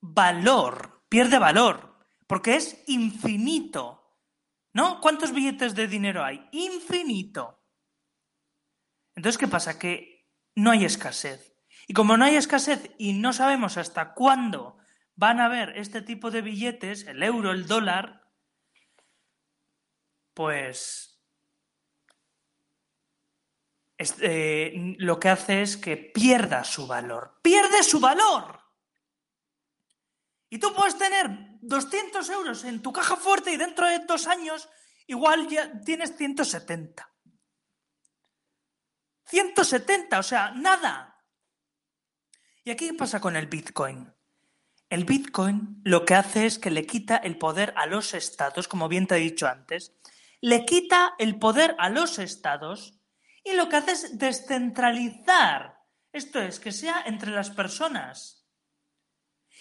valor, 0.00 1.04
pierde 1.08 1.38
valor, 1.38 1.96
porque 2.26 2.56
es 2.56 2.84
infinito. 2.86 3.94
¿No? 4.72 5.00
¿Cuántos 5.00 5.32
billetes 5.32 5.74
de 5.74 5.88
dinero 5.88 6.22
hay? 6.22 6.46
Infinito. 6.52 7.64
Entonces, 9.16 9.38
¿qué 9.38 9.48
pasa? 9.48 9.78
Que 9.78 10.30
no 10.54 10.70
hay 10.70 10.84
escasez. 10.84 11.56
Y 11.88 11.94
como 11.94 12.16
no 12.16 12.24
hay 12.24 12.36
escasez 12.36 12.90
y 12.98 13.14
no 13.14 13.32
sabemos 13.32 13.76
hasta 13.76 14.14
cuándo 14.14 14.78
van 15.16 15.40
a 15.40 15.46
haber 15.46 15.76
este 15.78 16.02
tipo 16.02 16.30
de 16.30 16.42
billetes, 16.42 17.06
el 17.06 17.22
euro, 17.22 17.50
el 17.50 17.66
dólar, 17.66 18.22
pues 20.34 21.20
eh, 23.98 24.94
lo 24.98 25.18
que 25.18 25.28
hace 25.28 25.62
es 25.62 25.76
que 25.76 25.96
pierda 25.96 26.62
su 26.62 26.86
valor. 26.86 27.40
¡Pierde 27.42 27.82
su 27.82 27.98
valor! 27.98 28.57
Y 30.50 30.58
tú 30.58 30.74
puedes 30.74 30.96
tener 30.96 31.58
200 31.60 32.28
euros 32.30 32.64
en 32.64 32.80
tu 32.82 32.92
caja 32.92 33.16
fuerte 33.16 33.52
y 33.52 33.56
dentro 33.56 33.86
de 33.86 34.00
dos 34.00 34.26
años 34.26 34.68
igual 35.06 35.48
ya 35.48 35.80
tienes 35.80 36.16
170. 36.16 37.10
170, 39.26 40.18
o 40.18 40.22
sea, 40.22 40.52
nada. 40.52 41.22
¿Y 42.64 42.70
aquí 42.70 42.88
qué 42.88 42.94
pasa 42.94 43.20
con 43.20 43.36
el 43.36 43.46
Bitcoin? 43.46 44.12
El 44.88 45.04
Bitcoin 45.04 45.82
lo 45.84 46.06
que 46.06 46.14
hace 46.14 46.46
es 46.46 46.58
que 46.58 46.70
le 46.70 46.86
quita 46.86 47.16
el 47.18 47.36
poder 47.36 47.74
a 47.76 47.86
los 47.86 48.14
estados, 48.14 48.68
como 48.68 48.88
bien 48.88 49.06
te 49.06 49.16
he 49.16 49.20
dicho 49.20 49.46
antes, 49.46 49.92
le 50.40 50.64
quita 50.64 51.14
el 51.18 51.38
poder 51.38 51.76
a 51.78 51.90
los 51.90 52.18
estados 52.18 52.98
y 53.44 53.52
lo 53.52 53.68
que 53.68 53.76
hace 53.76 53.92
es 53.92 54.18
descentralizar. 54.18 55.78
Esto 56.12 56.40
es, 56.40 56.58
que 56.58 56.72
sea 56.72 57.02
entre 57.04 57.30
las 57.32 57.50
personas. 57.50 58.37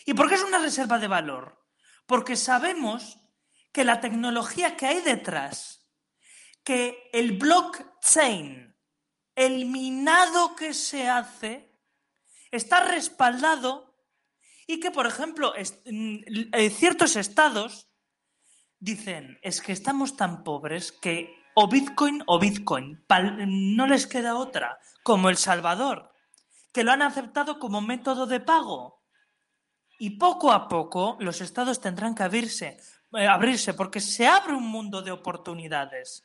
¿Y 0.06 0.14
por 0.14 0.30
qué 0.30 0.36
es 0.36 0.44
una 0.44 0.60
reserva 0.60 1.00
de 1.00 1.08
valor? 1.08 1.66
Porque 2.06 2.36
sabemos 2.36 3.20
que 3.72 3.84
la 3.84 4.00
tecnología 4.00 4.76
que 4.76 4.88
hay 4.88 5.02
detrás, 5.02 5.88
que 6.64 7.10
el 7.14 7.38
blockchain, 7.38 8.76
el 9.36 9.66
minado 9.66 10.56
que 10.56 10.74
se 10.74 11.10
hace, 11.10 11.72
está 12.52 12.84
respaldado 12.84 13.96
y 14.66 14.80
que, 14.80 14.92
por 14.92 15.08
ejemplo, 15.08 15.54
mm, 15.86 16.18
eh, 16.54 16.70
ciertos 16.70 17.16
estados 17.16 17.90
dicen, 18.80 19.40
es 19.42 19.62
que 19.62 19.72
estamos 19.72 20.18
tan 20.18 20.44
pobres 20.44 20.92
que 20.92 21.36
o 21.56 21.68
Bitcoin 21.68 22.24
o 22.28 22.38
Bitcoin, 22.38 23.04
no 23.48 23.88
les 23.88 24.06
queda 24.06 24.36
otra, 24.36 24.80
como 25.04 25.30
El 25.30 25.38
Salvador, 25.38 26.14
que 26.72 26.84
lo 26.84 26.92
han 26.92 27.02
aceptado 27.02 27.58
como 27.58 27.82
método 27.82 28.28
de 28.28 28.40
pago 28.40 28.97
y 30.00 30.12
poco 30.12 30.52
a 30.52 30.68
poco 30.68 31.18
los 31.20 31.42
estados 31.42 31.82
tendrán 31.82 32.14
que 32.14 32.24
abrirse, 32.24 32.78
eh, 33.14 33.28
abrirse 33.28 33.74
porque 33.74 34.00
se 34.00 34.28
abre 34.28 34.54
un 34.54 34.68
mundo 34.68 35.02
de 35.02 35.12
oportunidades 35.12 36.24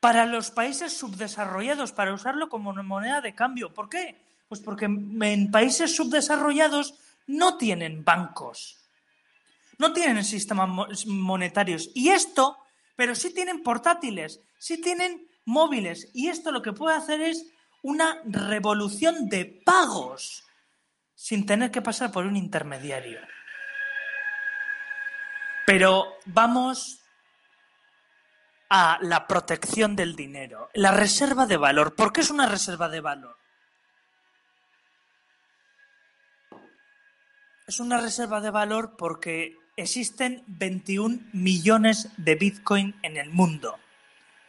para 0.00 0.26
los 0.26 0.50
países 0.50 0.96
subdesarrollados, 0.96 1.92
para 1.92 2.12
usarlo 2.12 2.48
como 2.48 2.72
moneda 2.72 3.20
de 3.20 3.34
cambio. 3.34 3.72
¿Por 3.72 3.88
qué? 3.88 4.20
Pues 4.48 4.60
porque 4.60 4.86
en 4.86 5.50
países 5.50 5.94
subdesarrollados 5.94 6.94
no 7.28 7.56
tienen 7.56 8.04
bancos, 8.04 8.78
no 9.78 9.92
tienen 9.92 10.24
sistemas 10.24 11.06
monetarios. 11.06 11.90
Y 11.94 12.08
esto, 12.08 12.58
pero 12.96 13.14
sí 13.14 13.32
tienen 13.32 13.62
portátiles, 13.62 14.40
sí 14.58 14.80
tienen 14.80 15.28
móviles. 15.44 16.10
Y 16.12 16.28
esto 16.28 16.50
lo 16.50 16.62
que 16.62 16.72
puede 16.72 16.96
hacer 16.96 17.20
es 17.20 17.46
una 17.82 18.20
revolución 18.24 19.28
de 19.28 19.44
pagos 19.64 20.44
sin 21.22 21.46
tener 21.46 21.70
que 21.70 21.80
pasar 21.80 22.10
por 22.10 22.26
un 22.26 22.34
intermediario. 22.34 23.20
Pero 25.64 26.16
vamos 26.24 26.98
a 28.68 28.98
la 29.02 29.28
protección 29.28 29.94
del 29.94 30.16
dinero, 30.16 30.68
la 30.74 30.90
reserva 30.90 31.46
de 31.46 31.56
valor. 31.56 31.94
¿Por 31.94 32.12
qué 32.12 32.22
es 32.22 32.30
una 32.30 32.48
reserva 32.48 32.88
de 32.88 33.00
valor? 33.00 33.36
Es 37.68 37.78
una 37.78 38.00
reserva 38.00 38.40
de 38.40 38.50
valor 38.50 38.96
porque 38.98 39.56
existen 39.76 40.42
21 40.48 41.30
millones 41.32 42.08
de 42.16 42.34
Bitcoin 42.34 42.96
en 43.02 43.16
el 43.16 43.30
mundo. 43.30 43.78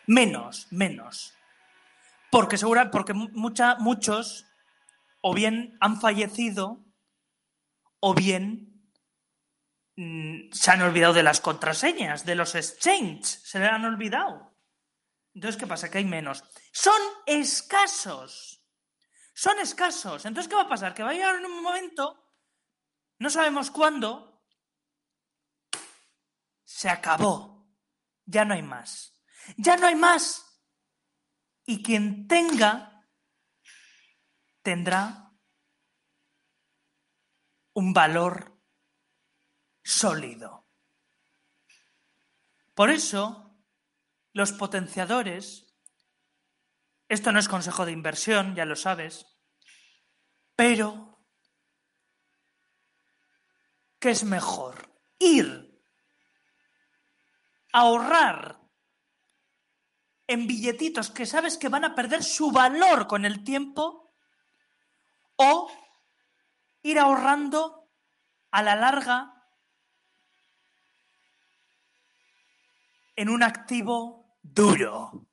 Menos, 0.08 0.66
menos. 0.72 1.36
Porque 2.32 2.58
segura, 2.58 2.90
porque 2.90 3.14
muchos 3.14 4.48
o 5.26 5.34
bien 5.34 5.78
han 5.80 6.02
fallecido 6.02 6.86
o 8.02 8.14
bien 8.14 8.92
mm, 9.96 10.52
se 10.52 10.72
han 10.72 10.82
olvidado 10.82 11.14
de 11.14 11.24
las 11.24 11.40
contraseñas, 11.40 12.26
de 12.26 12.36
los 12.36 12.56
exchanges, 12.56 13.42
se 13.46 13.60
le 13.60 13.68
han 13.68 13.86
olvidado. 13.86 14.54
Entonces, 15.34 15.58
¿qué 15.58 15.66
pasa? 15.66 15.90
Que 15.90 16.00
hay 16.00 16.06
menos. 16.06 16.44
Son 16.74 17.02
escasos. 17.26 18.62
Son 19.34 19.58
escasos. 19.60 20.26
Entonces, 20.26 20.50
¿qué 20.50 20.56
va 20.56 20.64
a 20.64 20.70
pasar? 20.70 20.94
Que 20.94 21.04
va 21.04 21.12
a 21.12 21.14
llegar 21.14 21.38
en 21.38 21.46
un 21.46 21.64
momento, 21.64 22.30
no 23.18 23.30
sabemos 23.30 23.72
cuándo, 23.72 24.44
se 26.66 26.90
acabó. 26.90 27.66
Ya 28.26 28.44
no 28.44 28.56
hay 28.56 28.62
más. 28.62 29.24
Ya 29.56 29.78
no 29.78 29.88
hay 29.88 29.96
más. 29.96 30.62
Y 31.66 31.82
quien 31.82 32.28
tenga 32.28 32.93
tendrá 34.64 35.32
un 37.76 37.94
valor 37.94 38.60
sólido. 39.84 40.68
Por 42.74 42.90
eso, 42.90 43.64
los 44.34 44.52
potenciadores, 44.54 45.76
esto 47.08 47.32
no 47.32 47.40
es 47.40 47.48
consejo 47.48 47.86
de 47.86 47.92
inversión, 47.92 48.56
ya 48.56 48.66
lo 48.66 48.76
sabes, 48.76 49.28
pero 50.56 51.28
¿qué 54.00 54.10
es 54.10 54.24
mejor? 54.24 54.92
Ir 55.20 55.74
ahorrar 57.74 58.62
en 60.28 60.48
billetitos 60.48 61.12
que 61.12 61.26
sabes 61.26 61.58
que 61.58 61.70
van 61.70 61.84
a 61.84 61.96
perder 61.96 62.24
su 62.24 62.52
valor 62.52 63.08
con 63.08 63.26
el 63.26 63.44
tiempo 63.44 64.03
o 65.44 65.70
ir 66.84 67.00
ahorrando 67.00 67.90
a 68.52 68.62
la 68.62 68.76
larga 68.76 69.34
en 73.16 73.30
un 73.30 73.44
activo 73.44 74.38
duro. 74.42 75.28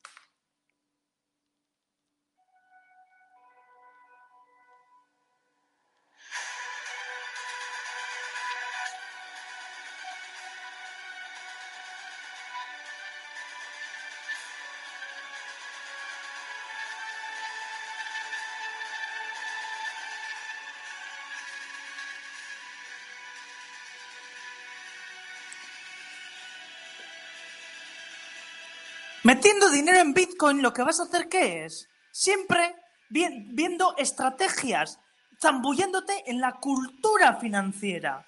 Metiendo 29.30 29.70
dinero 29.70 29.98
en 29.98 30.12
Bitcoin, 30.12 30.60
lo 30.60 30.72
que 30.72 30.82
vas 30.82 30.98
a 30.98 31.04
hacer, 31.04 31.28
¿qué 31.28 31.64
es? 31.64 31.88
Siempre 32.10 32.74
viendo 33.08 33.94
estrategias, 33.96 34.98
zambulléndote 35.40 36.28
en 36.28 36.40
la 36.40 36.54
cultura 36.54 37.36
financiera. 37.36 38.26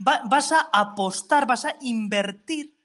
vas 0.00 0.50
a 0.50 0.70
apostar, 0.72 1.46
vas 1.46 1.66
a 1.66 1.76
invertir 1.82 2.76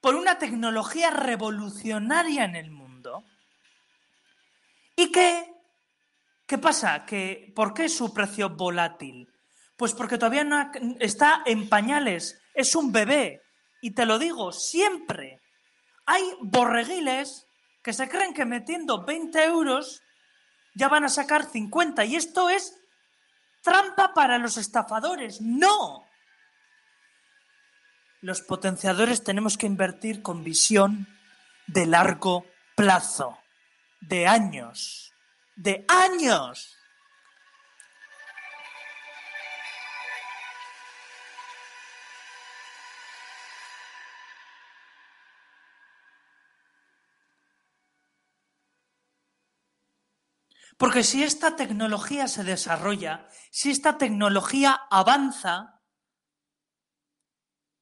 por 0.00 0.16
una 0.16 0.38
tecnología 0.38 1.10
revolucionaria 1.10 2.42
en 2.42 2.56
el 2.56 2.72
mundo. 2.72 3.22
¿Y 4.96 5.12
qué? 5.12 5.54
¿Qué 6.44 6.58
pasa? 6.58 7.06
¿Que, 7.06 7.52
¿Por 7.54 7.72
qué 7.72 7.84
es 7.84 7.96
su 7.96 8.12
precio 8.12 8.50
volátil? 8.50 9.32
Pues 9.76 9.94
porque 9.94 10.18
todavía 10.18 10.42
no 10.42 10.72
está 10.98 11.40
en 11.46 11.68
pañales, 11.68 12.42
es 12.52 12.74
un 12.74 12.90
bebé. 12.90 13.42
Y 13.80 13.92
te 13.92 14.04
lo 14.04 14.18
digo, 14.18 14.50
siempre 14.50 15.40
hay 16.08 16.24
borreguiles 16.40 17.46
que 17.82 17.92
se 17.92 18.08
creen 18.08 18.32
que 18.32 18.46
metiendo 18.46 19.04
20 19.04 19.44
euros 19.44 20.02
ya 20.74 20.88
van 20.88 21.04
a 21.04 21.10
sacar 21.10 21.44
50. 21.44 22.02
Y 22.06 22.16
esto 22.16 22.48
es 22.48 22.80
trampa 23.62 24.14
para 24.14 24.38
los 24.38 24.56
estafadores. 24.56 25.42
No. 25.42 26.06
Los 28.22 28.40
potenciadores 28.40 29.22
tenemos 29.22 29.58
que 29.58 29.66
invertir 29.66 30.22
con 30.22 30.42
visión 30.42 31.06
de 31.66 31.84
largo 31.84 32.46
plazo, 32.74 33.38
de 34.00 34.26
años, 34.26 35.12
de 35.56 35.84
años. 35.88 36.77
Porque 50.78 51.02
si 51.02 51.24
esta 51.24 51.56
tecnología 51.56 52.28
se 52.28 52.44
desarrolla, 52.44 53.28
si 53.50 53.70
esta 53.70 53.98
tecnología 53.98 54.80
avanza, 54.88 55.82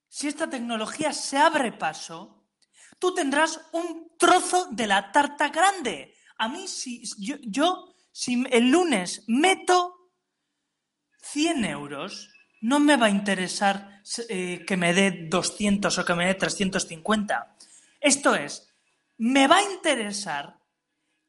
si 0.09 0.27
esta 0.27 0.49
tecnología 0.49 1.13
se 1.13 1.37
abre 1.37 1.71
paso, 1.71 2.49
tú 2.97 3.13
tendrás 3.13 3.61
un 3.71 4.17
trozo 4.17 4.69
de 4.71 4.87
la 4.87 5.11
tarta 5.11 5.49
grande. 5.49 6.15
A 6.39 6.49
mí, 6.49 6.67
si 6.67 7.03
yo, 7.45 7.93
el 8.49 8.71
lunes 8.71 9.23
meto 9.27 10.11
100 11.21 11.65
euros, 11.65 12.31
no 12.61 12.79
me 12.79 12.97
va 12.97 13.05
a 13.05 13.11
interesar 13.11 14.01
eh, 14.27 14.65
que 14.65 14.75
me 14.75 14.95
dé 14.95 15.27
200 15.29 15.95
o 15.95 16.03
que 16.03 16.15
me 16.15 16.25
dé 16.25 16.33
350. 16.33 17.57
Esto 18.01 18.33
es, 18.33 18.73
me 19.17 19.47
va 19.47 19.57
a 19.57 19.71
interesar 19.71 20.56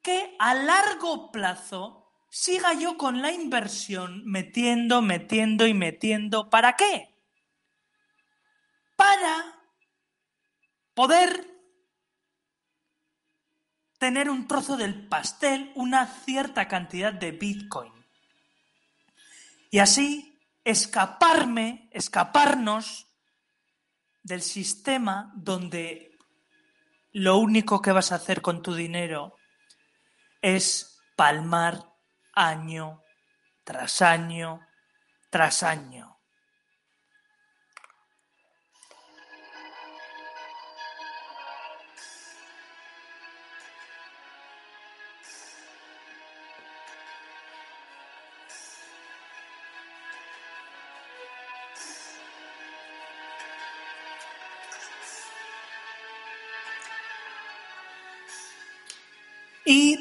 que 0.08 0.34
a 0.38 0.54
largo 0.54 1.30
plazo 1.30 2.10
siga 2.30 2.72
yo 2.72 2.96
con 2.96 3.20
la 3.20 3.30
inversión 3.30 4.24
metiendo, 4.24 5.02
metiendo 5.02 5.66
y 5.66 5.74
metiendo. 5.74 6.48
¿Para 6.48 6.76
qué? 6.76 7.14
Para 8.96 9.60
poder 10.94 11.46
tener 13.98 14.30
un 14.30 14.48
trozo 14.48 14.78
del 14.78 15.08
pastel, 15.08 15.72
una 15.74 16.06
cierta 16.06 16.68
cantidad 16.68 17.12
de 17.12 17.32
Bitcoin. 17.32 17.92
Y 19.70 19.80
así 19.80 20.40
escaparme, 20.64 21.90
escaparnos 21.92 23.08
del 24.22 24.40
sistema 24.40 25.34
donde 25.36 26.16
lo 27.12 27.36
único 27.36 27.82
que 27.82 27.92
vas 27.92 28.10
a 28.10 28.14
hacer 28.14 28.40
con 28.40 28.62
tu 28.62 28.74
dinero 28.74 29.37
es 30.40 31.00
palmar 31.16 31.94
año 32.34 33.02
tras 33.64 34.02
año 34.02 34.60
tras 35.30 35.62
año. 35.62 36.17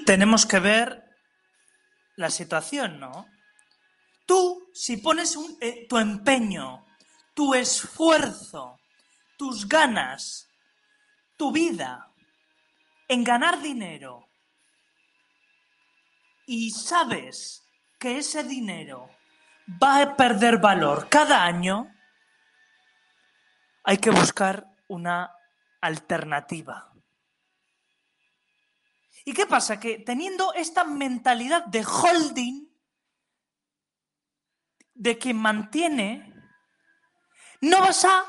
Tenemos 0.08 0.46
que 0.46 0.60
ver 0.60 1.04
la 2.16 2.30
situación, 2.30 2.98
¿no? 2.98 3.28
Tú, 4.26 4.70
si 4.74 4.96
pones 4.96 5.38
eh, 5.60 5.86
tu 5.90 5.98
empeño, 5.98 6.86
tu 7.34 7.54
esfuerzo, 7.54 8.80
tus 9.38 9.68
ganas, 9.68 10.48
tu 11.36 11.52
vida 11.52 12.10
en 13.10 13.26
ganar 13.26 13.62
dinero 13.62 14.30
y 16.46 16.72
sabes 16.72 17.68
que 18.00 18.20
ese 18.20 18.46
dinero 18.46 19.10
va 19.84 20.02
a 20.02 20.16
perder 20.16 20.60
valor 20.60 21.10
cada 21.10 21.44
año, 21.44 21.94
hay 23.84 23.98
que 23.98 24.12
buscar 24.12 24.68
una 24.88 25.34
alternativa. 25.82 26.94
¿Y 29.28 29.34
qué 29.34 29.46
pasa? 29.46 29.78
Que 29.78 30.00
teniendo 30.00 30.54
esta 30.54 30.86
mentalidad 30.86 31.66
de 31.66 31.84
holding, 31.84 32.66
de 34.94 35.20
que 35.20 35.34
mantiene, 35.34 36.34
no 37.60 37.82
vas 37.82 38.06
a 38.06 38.24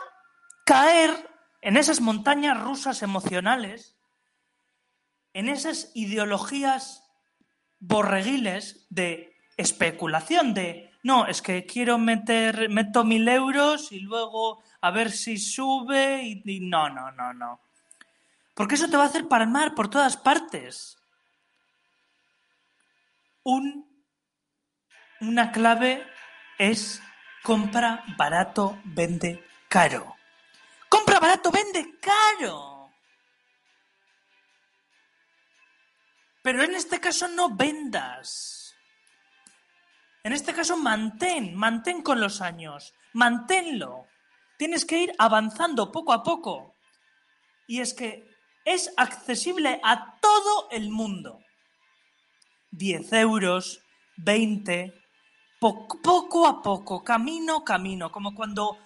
caer 0.67 1.31
en 1.63 1.77
esas 1.77 2.01
montañas 2.01 2.61
rusas 2.61 3.03
emocionales, 3.03 3.97
en 5.35 5.49
esas 5.49 5.93
ideologías 5.95 7.09
borreguiles 7.79 8.89
de 8.91 9.37
especulación, 9.57 10.53
de 10.53 10.91
no, 11.05 11.29
es 11.29 11.43
que 11.43 11.65
quiero 11.65 11.99
meter, 11.99 12.69
meto 12.71 13.05
mil 13.05 13.29
euros 13.29 13.93
y 13.93 14.01
luego 14.01 14.65
a 14.81 14.91
ver 14.91 15.13
si 15.13 15.39
sube 15.39 16.25
y, 16.25 16.43
y 16.45 16.59
no, 16.59 16.91
no, 16.91 17.13
no, 17.13 17.33
no. 17.33 17.68
Porque 18.59 18.75
eso 18.75 18.89
te 18.89 18.97
va 18.97 19.05
a 19.05 19.07
hacer 19.07 19.29
palmar 19.29 19.77
por 19.77 19.89
todas 19.89 20.17
partes. 20.17 20.99
Un, 23.45 24.05
una 25.21 25.53
clave 25.53 26.05
es 26.59 27.01
compra 27.45 28.03
barato, 28.17 28.81
vende 28.83 29.47
caro. 29.69 30.17
Compra 30.89 31.21
barato, 31.21 31.53
vende 31.53 32.01
caro. 32.01 32.91
Pero 36.43 36.65
en 36.65 36.75
este 36.75 36.99
caso 36.99 37.29
no 37.29 37.55
vendas. 37.55 38.75
En 40.25 40.33
este 40.33 40.53
caso 40.53 40.77
mantén, 40.77 41.55
mantén 41.55 42.03
con 42.03 42.19
los 42.19 42.41
años, 42.41 42.93
manténlo. 43.13 44.09
Tienes 44.57 44.85
que 44.85 44.99
ir 44.99 45.15
avanzando 45.17 45.93
poco 45.93 46.13
a 46.13 46.25
poco. 46.25 46.75
Y 47.69 47.81
es 47.83 47.95
que 47.95 48.28
es 48.69 48.93
accesible 48.97 49.81
a 49.83 50.19
todo 50.21 50.69
el 50.71 50.91
mundo. 50.91 51.41
10 52.73 53.13
euros, 53.15 53.81
20, 54.19 54.95
poco, 55.59 56.47
a 56.47 56.63
poco, 56.63 57.03
camino, 57.03 57.65
camino, 57.65 58.13
como 58.13 58.35
cuando 58.35 58.79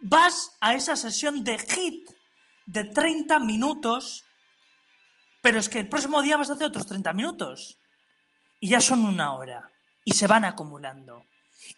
vas 0.00 0.52
a 0.60 0.74
esa 0.74 0.94
sesión 0.94 1.42
de 1.42 1.58
hit 1.58 2.10
de 2.66 2.84
30 2.84 3.38
minutos, 3.40 4.24
pero 5.40 5.58
es 5.58 5.70
que 5.70 5.80
el 5.80 5.88
próximo 5.88 6.20
día 6.20 6.36
vas 6.36 6.50
a 6.50 6.54
hacer 6.54 6.66
otros 6.66 6.86
30 6.86 7.12
minutos 7.14 7.78
y 8.60 8.68
ya 8.68 8.80
son 8.80 9.06
una 9.06 9.34
hora 9.34 9.70
y 10.04 10.12
se 10.12 10.26
van 10.26 10.44
acumulando 10.44 11.24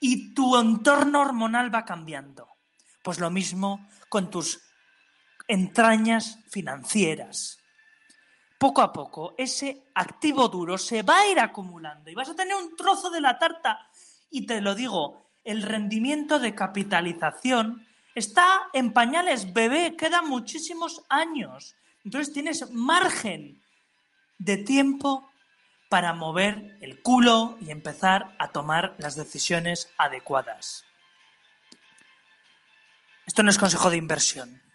y 0.01 0.35
tu 0.35 0.57
entorno 0.59 1.21
hormonal 1.21 1.73
va 1.73 1.85
cambiando. 1.85 2.49
Pues 3.05 3.21
lo 3.21 3.31
mismo 3.31 3.89
con 4.09 4.31
tus 4.31 4.66
entrañas 5.49 6.39
financieras. 6.49 7.59
Poco 8.59 8.81
a 8.81 8.93
poco, 8.93 9.35
ese 9.37 9.85
activo 9.95 10.49
duro 10.49 10.79
se 10.79 11.03
va 11.03 11.21
a 11.21 11.29
ir 11.29 11.39
acumulando 11.39 12.11
y 12.11 12.15
vas 12.15 12.31
a 12.31 12.35
tener 12.35 12.55
un 12.55 12.75
trozo 12.75 13.11
de 13.11 13.21
la 13.21 13.39
tarta. 13.39 13.89
Y 14.31 14.47
te 14.47 14.61
lo 14.61 14.75
digo, 14.75 15.31
el 15.45 15.63
rendimiento 15.63 16.39
de 16.39 16.55
capitalización 16.55 17.87
está 18.15 18.69
en 18.73 18.93
pañales 18.93 19.53
bebé, 19.53 19.95
quedan 19.97 20.29
muchísimos 20.29 21.05
años. 21.09 21.77
Entonces 22.05 22.33
tienes 22.33 22.71
margen 22.71 23.63
de 24.39 24.57
tiempo 24.57 25.31
para 25.89 26.15
mover 26.15 26.79
el 26.81 27.03
culo 27.03 27.59
y 27.61 27.71
empezar 27.71 28.35
a 28.39 28.49
tomar 28.49 28.97
las 28.99 29.17
decisiones 29.17 29.93
adecuadas. 29.99 30.85
Esto 33.27 33.43
no 33.43 33.51
es 33.51 33.59
consejo 33.59 33.91
de 33.91 33.97
inversión. 33.97 34.66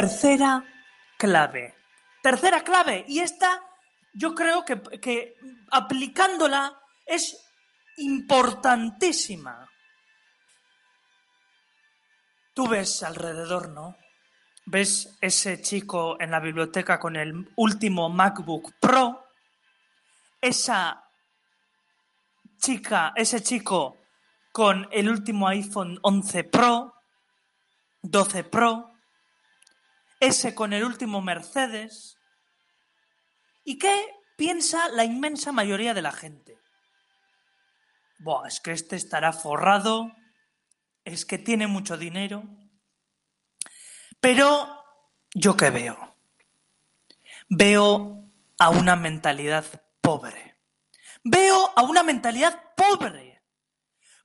Tercera 0.00 0.64
clave. 1.18 1.74
Tercera 2.22 2.64
clave. 2.64 3.04
Y 3.06 3.18
esta 3.18 3.62
yo 4.14 4.34
creo 4.34 4.64
que, 4.64 5.34
aplicándola 5.70 6.80
es 7.04 7.36
importantísima. 7.98 9.70
Tú 12.54 12.66
ves 12.66 13.02
alrededor, 13.02 13.68
¿no? 13.68 13.98
Ves 14.64 15.18
ese 15.20 15.60
chico 15.60 16.16
en 16.18 16.30
la 16.30 16.40
biblioteca 16.40 16.98
con 16.98 17.16
el 17.16 17.52
último 17.56 18.08
MacBook 18.08 18.72
Pro, 18.80 19.26
esa 20.40 21.04
chica, 22.56 23.12
ese 23.14 23.42
chico 23.42 23.98
con 24.50 24.88
el 24.92 25.10
último 25.10 25.46
iPhone 25.48 25.98
11 26.00 26.44
Pro, 26.44 26.94
12 28.00 28.44
Pro, 28.44 28.89
ese 30.20 30.54
con 30.54 30.72
el 30.72 30.84
último 30.84 31.20
Mercedes. 31.22 32.18
¿Y 33.64 33.78
qué 33.78 34.14
piensa 34.36 34.88
la 34.90 35.04
inmensa 35.04 35.50
mayoría 35.50 35.94
de 35.94 36.02
la 36.02 36.12
gente? 36.12 36.58
Buah, 38.18 38.46
es 38.46 38.60
que 38.60 38.72
este 38.72 38.96
estará 38.96 39.32
forrado, 39.32 40.12
es 41.04 41.24
que 41.24 41.38
tiene 41.38 41.66
mucho 41.66 41.96
dinero. 41.96 42.44
Pero 44.20 44.84
yo 45.34 45.56
qué 45.56 45.70
veo? 45.70 46.16
Veo 47.48 48.30
a 48.58 48.68
una 48.68 48.94
mentalidad 48.96 49.64
pobre. 50.02 50.58
Veo 51.24 51.72
a 51.74 51.82
una 51.82 52.02
mentalidad 52.02 52.74
pobre. 52.76 53.42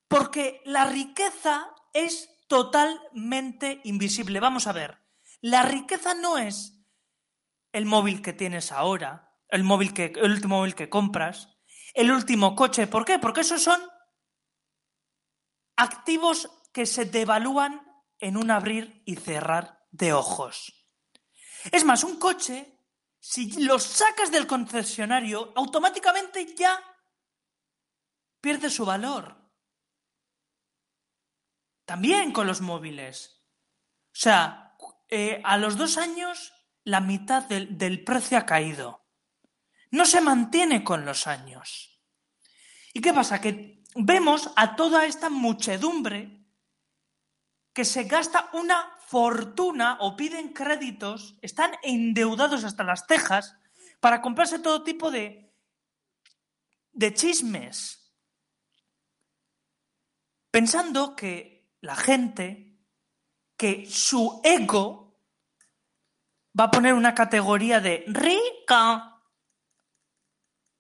Porque 0.10 0.62
la 0.66 0.86
riqueza 0.86 1.74
es 1.94 2.30
totalmente 2.48 3.80
invisible. 3.86 4.42
Vamos 4.42 4.68
a 4.68 4.74
ver. 4.74 5.05
La 5.42 5.64
riqueza 5.64 6.14
no 6.14 6.38
es 6.38 6.76
el 7.72 7.86
móvil 7.86 8.22
que 8.22 8.34
tienes 8.34 8.72
ahora, 8.72 9.38
el 9.50 9.64
móvil 9.64 9.94
que 9.94 10.14
el 10.16 10.32
último 10.32 10.58
móvil 10.58 10.76
que 10.76 10.90
compras, 10.90 11.50
el 11.94 12.12
último 12.12 12.56
coche. 12.56 12.88
¿Por 12.88 13.06
qué? 13.06 13.20
Porque 13.20 13.42
esos 13.42 13.62
son 13.62 13.82
activos 15.76 16.50
que 16.72 16.86
se 16.86 17.06
devalúan 17.06 17.82
en 18.20 18.38
un 18.38 18.52
abrir 18.52 19.02
y 19.06 19.16
cerrar 19.16 19.86
de 19.92 20.14
ojos. 20.14 20.88
Es 21.72 21.84
más, 21.84 22.04
un 22.04 22.18
coche, 22.18 22.80
si 23.20 23.64
lo 23.64 23.80
sacas 23.80 24.32
del 24.32 24.48
concesionario, 24.48 25.54
automáticamente 25.56 26.56
ya 26.56 26.82
pierde 28.40 28.70
su 28.70 28.86
valor. 28.86 29.36
También 31.86 32.32
con 32.32 32.48
los 32.48 32.62
móviles. 32.62 33.44
O 34.08 34.18
sea, 34.18 34.65
eh, 35.10 35.42
a 35.44 35.58
los 35.58 35.78
dos 35.78 35.98
años 35.98 36.54
la 36.84 37.00
mitad 37.00 37.44
del, 37.44 37.78
del 37.78 38.04
precio 38.04 38.38
ha 38.38 38.46
caído. 38.46 39.06
No 39.92 40.06
se 40.06 40.22
mantiene 40.22 40.84
con 40.84 41.06
los 41.06 41.28
años. 41.28 42.02
¿Y 42.94 43.02
qué 43.02 43.14
pasa? 43.14 43.42
Que 43.42 43.84
vemos 43.96 44.52
a 44.56 44.76
toda 44.76 45.06
esta 45.06 45.30
muchedumbre 45.30 46.46
que 47.74 47.86
se 47.86 48.06
gasta 48.06 48.50
una 48.54 48.96
fortuna 49.06 49.98
o 50.00 50.16
piden 50.16 50.54
créditos, 50.54 51.38
están 51.42 51.72
endeudados 51.84 52.64
hasta 52.64 52.84
las 52.84 53.06
cejas 53.06 53.58
para 54.00 54.22
comprarse 54.22 54.60
todo 54.60 54.84
tipo 54.84 55.12
de, 55.12 55.54
de 56.94 57.14
chismes, 57.14 58.14
pensando 60.52 61.16
que 61.18 61.70
la 61.82 61.96
gente, 61.98 62.75
que 63.58 63.86
su 63.86 64.42
ego 64.44 65.20
va 66.60 66.66
a 66.66 66.72
poner 66.72 66.94
una 66.94 67.14
categoría 67.14 67.80
de 67.80 68.04
rica. 68.08 69.22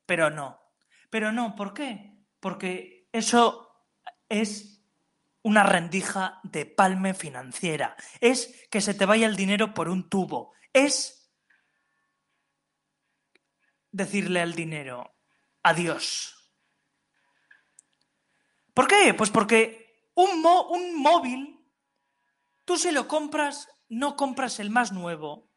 Pero 0.05 0.29
no, 0.29 0.59
pero 1.09 1.31
no, 1.31 1.55
¿por 1.55 1.73
qué? 1.73 2.25
Porque 2.39 3.09
eso 3.11 3.85
es 4.29 4.75
una 5.41 5.63
rendija 5.63 6.39
de 6.43 6.65
palme 6.65 7.13
financiera, 7.13 7.95
es 8.19 8.67
que 8.71 8.81
se 8.81 8.95
te 8.95 9.05
vaya 9.05 9.27
el 9.27 9.35
dinero 9.35 9.75
por 9.75 9.89
un 9.89 10.09
tubo, 10.09 10.53
es 10.73 11.31
decirle 13.91 14.41
al 14.41 14.55
dinero 14.55 15.15
adiós. 15.61 16.35
¿Por 18.73 18.87
qué? 18.87 19.13
Pues 19.13 19.29
porque 19.29 20.09
un, 20.15 20.43
un 20.69 21.01
móvil, 21.01 21.54
tú 22.65 22.77
si 22.77 22.91
lo 22.91 23.07
compras, 23.07 23.69
no 23.87 24.15
compras 24.15 24.59
el 24.59 24.69
más 24.69 24.91
nuevo, 24.91 25.49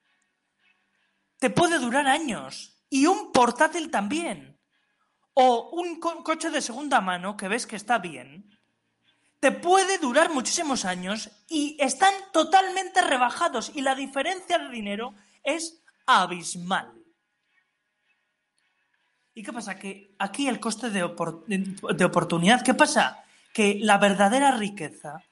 te 1.38 1.50
puede 1.50 1.78
durar 1.78 2.06
años 2.06 2.84
y 2.88 3.06
un 3.06 3.32
portátil 3.32 3.90
también. 3.90 4.58
O 5.34 5.70
un 5.70 6.00
coche 6.00 6.50
de 6.50 6.60
segunda 6.60 7.00
mano 7.00 7.36
que 7.36 7.46
ves 7.46 7.66
que 7.66 7.76
está 7.76 7.98
bien, 7.98 8.50
te 9.40 9.52
puede 9.52 9.98
durar 9.98 10.30
muchísimos 10.32 10.84
años 10.84 11.30
y 11.48 11.76
están 11.78 12.12
totalmente 12.32 13.00
rebajados 13.02 13.70
y 13.74 13.82
la 13.82 13.94
diferencia 13.94 14.58
de 14.58 14.68
dinero 14.68 15.14
es 15.44 15.80
abismal. 16.06 16.92
¿Y 19.32 19.44
qué 19.44 19.52
pasa? 19.52 19.78
Que 19.78 20.16
aquí 20.18 20.48
el 20.48 20.58
coste 20.58 20.90
de, 20.90 21.02
de 21.02 22.04
oportunidad, 22.04 22.64
¿qué 22.64 22.74
pasa? 22.74 23.24
Que 23.54 23.78
la 23.80 23.98
verdadera 23.98 24.50
riqueza, 24.50 25.22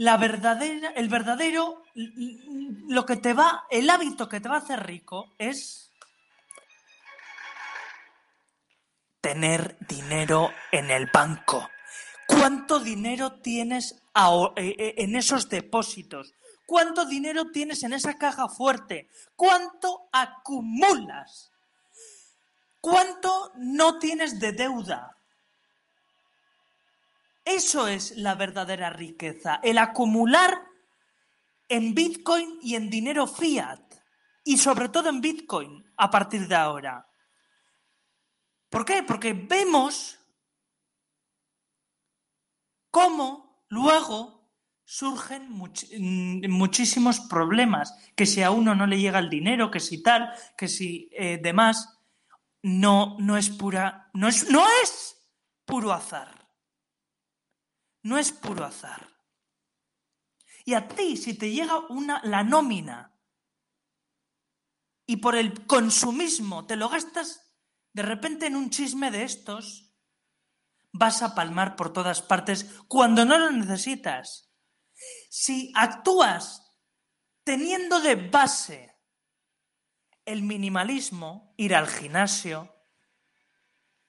la 0.00 0.16
verdadera, 0.16 0.92
el 0.96 1.08
verdadero, 1.08 1.82
lo 2.88 3.04
que 3.04 3.16
te 3.16 3.34
va, 3.34 3.64
el 3.70 3.90
hábito 3.90 4.28
que 4.28 4.40
te 4.40 4.48
va 4.48 4.56
a 4.56 4.60
hacer 4.60 4.86
rico 4.86 5.34
es 5.36 5.92
tener 9.20 9.76
dinero 9.86 10.50
en 10.72 10.90
el 10.90 11.10
banco 11.12 11.68
¿Cuánto 12.30 12.78
dinero 12.78 13.40
tienes 13.40 14.02
eh, 14.56 14.74
eh, 14.78 14.94
en 14.98 15.16
esos 15.16 15.48
depósitos? 15.48 16.32
¿Cuánto 16.64 17.04
dinero 17.04 17.50
tienes 17.50 17.82
en 17.82 17.92
esa 17.92 18.16
caja 18.16 18.48
fuerte? 18.48 19.08
¿Cuánto 19.34 20.08
acumulas? 20.12 21.50
¿Cuánto 22.80 23.52
no 23.56 23.98
tienes 23.98 24.38
de 24.38 24.52
deuda? 24.52 25.16
Eso 27.50 27.88
es 27.88 28.16
la 28.16 28.36
verdadera 28.36 28.90
riqueza, 28.90 29.58
el 29.62 29.78
acumular 29.78 30.62
en 31.68 31.94
Bitcoin 31.94 32.58
y 32.62 32.76
en 32.76 32.88
dinero 32.88 33.26
fiat, 33.26 33.80
y 34.44 34.56
sobre 34.56 34.88
todo 34.88 35.08
en 35.08 35.20
Bitcoin 35.20 35.84
a 35.96 36.10
partir 36.10 36.46
de 36.46 36.54
ahora. 36.54 37.08
¿Por 38.68 38.84
qué? 38.84 39.02
Porque 39.02 39.32
vemos 39.32 40.18
cómo 42.90 43.64
luego 43.68 44.48
surgen 44.84 45.48
mm, 45.50 46.48
muchísimos 46.48 47.18
problemas, 47.18 47.94
que 48.14 48.26
si 48.26 48.42
a 48.42 48.52
uno 48.52 48.76
no 48.76 48.86
le 48.86 49.00
llega 49.00 49.18
el 49.18 49.28
dinero, 49.28 49.72
que 49.72 49.80
si 49.80 50.02
tal, 50.04 50.32
que 50.56 50.68
si 50.68 51.10
eh, 51.12 51.40
demás, 51.42 51.98
no, 52.62 53.16
no 53.18 53.36
es 53.36 53.50
pura, 53.50 54.08
no 54.14 54.28
es, 54.28 54.48
no 54.50 54.64
es 54.84 55.16
puro 55.64 55.92
azar. 55.92 56.39
No 58.02 58.18
es 58.18 58.32
puro 58.32 58.64
azar. 58.64 59.08
Y 60.64 60.74
a 60.74 60.88
ti, 60.88 61.16
si 61.16 61.34
te 61.34 61.50
llega 61.50 61.78
una, 61.88 62.20
la 62.24 62.42
nómina 62.42 63.18
y 65.06 65.16
por 65.16 65.34
el 65.34 65.66
consumismo 65.66 66.66
te 66.66 66.76
lo 66.76 66.88
gastas 66.88 67.50
de 67.92 68.02
repente 68.02 68.46
en 68.46 68.56
un 68.56 68.70
chisme 68.70 69.10
de 69.10 69.24
estos, 69.24 69.92
vas 70.92 71.22
a 71.22 71.34
palmar 71.34 71.76
por 71.76 71.92
todas 71.92 72.22
partes 72.22 72.66
cuando 72.86 73.24
no 73.24 73.38
lo 73.38 73.50
necesitas. 73.50 74.52
Si 75.28 75.72
actúas 75.74 76.76
teniendo 77.42 78.00
de 78.00 78.14
base 78.14 78.94
el 80.24 80.42
minimalismo, 80.42 81.54
ir 81.56 81.74
al 81.74 81.88
gimnasio, 81.88 82.72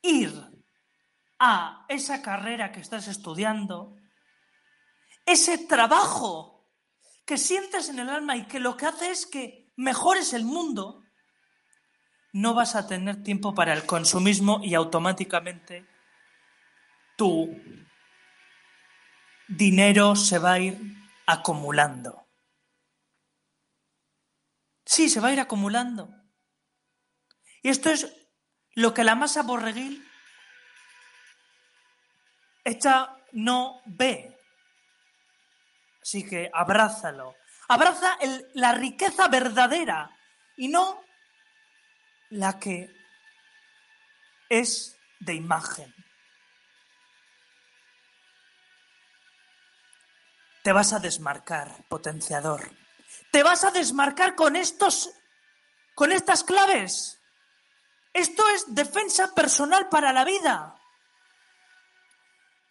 ir 0.04 0.51
a 1.44 1.86
esa 1.90 2.22
carrera 2.22 2.72
que 2.72 2.82
estás 2.82 3.08
estudiando, 3.08 3.98
ese 5.26 5.58
trabajo 5.58 6.70
que 7.26 7.40
sientes 7.40 7.90
en 7.90 7.98
el 7.98 8.10
alma 8.10 8.36
y 8.36 8.46
que 8.46 8.60
lo 8.60 8.78
que 8.78 8.86
hace 8.86 9.10
es 9.10 9.26
que 9.26 9.74
mejores 9.76 10.34
el 10.34 10.46
mundo, 10.46 11.04
no 12.32 12.54
vas 12.54 12.76
a 12.76 12.88
tener 12.88 13.24
tiempo 13.24 13.56
para 13.56 13.74
el 13.74 13.88
consumismo 13.88 14.62
y 14.64 14.76
automáticamente 14.76 15.88
tu 17.18 17.50
dinero 19.48 20.16
se 20.16 20.38
va 20.38 20.54
a 20.54 20.60
ir 20.60 20.80
acumulando. 21.26 22.28
Sí, 24.86 25.10
se 25.10 25.20
va 25.20 25.30
a 25.30 25.34
ir 25.34 25.40
acumulando. 25.40 26.14
Y 27.64 27.70
esto 27.70 27.90
es 27.90 28.16
lo 28.76 28.94
que 28.94 29.04
la 29.04 29.16
masa 29.16 29.42
borreguil 29.42 30.08
esta 32.64 33.18
no 33.34 33.82
ve. 33.86 34.38
Así 36.02 36.28
que 36.28 36.50
abrázalo. 36.54 37.36
Abraza 37.68 38.18
la 38.54 38.74
riqueza 38.74 39.28
verdadera 39.28 40.10
y 40.58 40.68
no 40.68 41.02
la 42.30 42.60
que 42.60 42.90
es 44.50 44.98
de 45.20 45.36
imagen. 45.36 45.94
Te 50.64 50.74
vas 50.74 50.94
a 50.94 51.00
desmarcar, 51.00 51.86
potenciador. 51.88 52.72
Te 53.32 53.44
vas 53.44 53.64
a 53.64 53.72
desmarcar 53.72 54.36
con 54.36 54.56
estos 54.56 55.10
con 55.96 56.12
estas 56.12 56.44
claves. 56.44 57.22
Esto 58.14 58.44
es 58.50 58.74
defensa 58.74 59.34
personal 59.34 59.88
para 59.90 60.12
la 60.14 60.26
vida. 60.26 60.81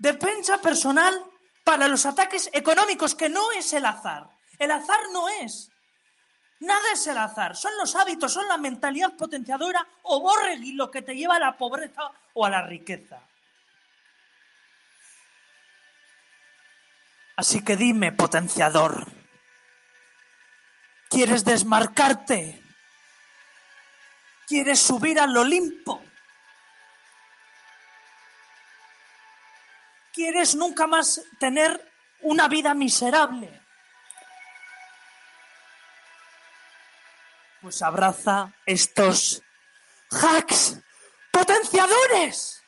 Defensa 0.00 0.62
personal 0.62 1.14
para 1.62 1.86
los 1.86 2.06
ataques 2.06 2.48
económicos, 2.54 3.14
que 3.14 3.28
no 3.28 3.52
es 3.52 3.70
el 3.74 3.84
azar. 3.84 4.30
El 4.58 4.70
azar 4.70 4.98
no 5.12 5.28
es. 5.28 5.70
Nada 6.60 6.92
es 6.94 7.06
el 7.06 7.18
azar. 7.18 7.54
Son 7.54 7.70
los 7.76 7.94
hábitos, 7.94 8.32
son 8.32 8.48
la 8.48 8.56
mentalidad 8.56 9.14
potenciadora 9.14 9.86
o 10.04 10.20
borregui 10.20 10.72
lo 10.72 10.90
que 10.90 11.02
te 11.02 11.14
lleva 11.14 11.36
a 11.36 11.38
la 11.38 11.58
pobreza 11.58 12.10
o 12.32 12.46
a 12.46 12.50
la 12.50 12.62
riqueza. 12.62 13.20
Así 17.36 17.62
que 17.62 17.76
dime, 17.76 18.12
potenciador, 18.12 19.06
¿quieres 21.10 21.44
desmarcarte? 21.44 22.62
¿Quieres 24.48 24.80
subir 24.80 25.20
al 25.20 25.36
Olimpo? 25.36 26.02
¿Quieres 30.12 30.54
nunca 30.54 30.86
más 30.86 31.22
tener 31.38 31.92
una 32.22 32.48
vida 32.48 32.74
miserable? 32.74 33.60
Pues 37.62 37.82
abraza 37.82 38.52
estos 38.66 39.42
hacks 40.10 40.78
potenciadores. 41.30 42.59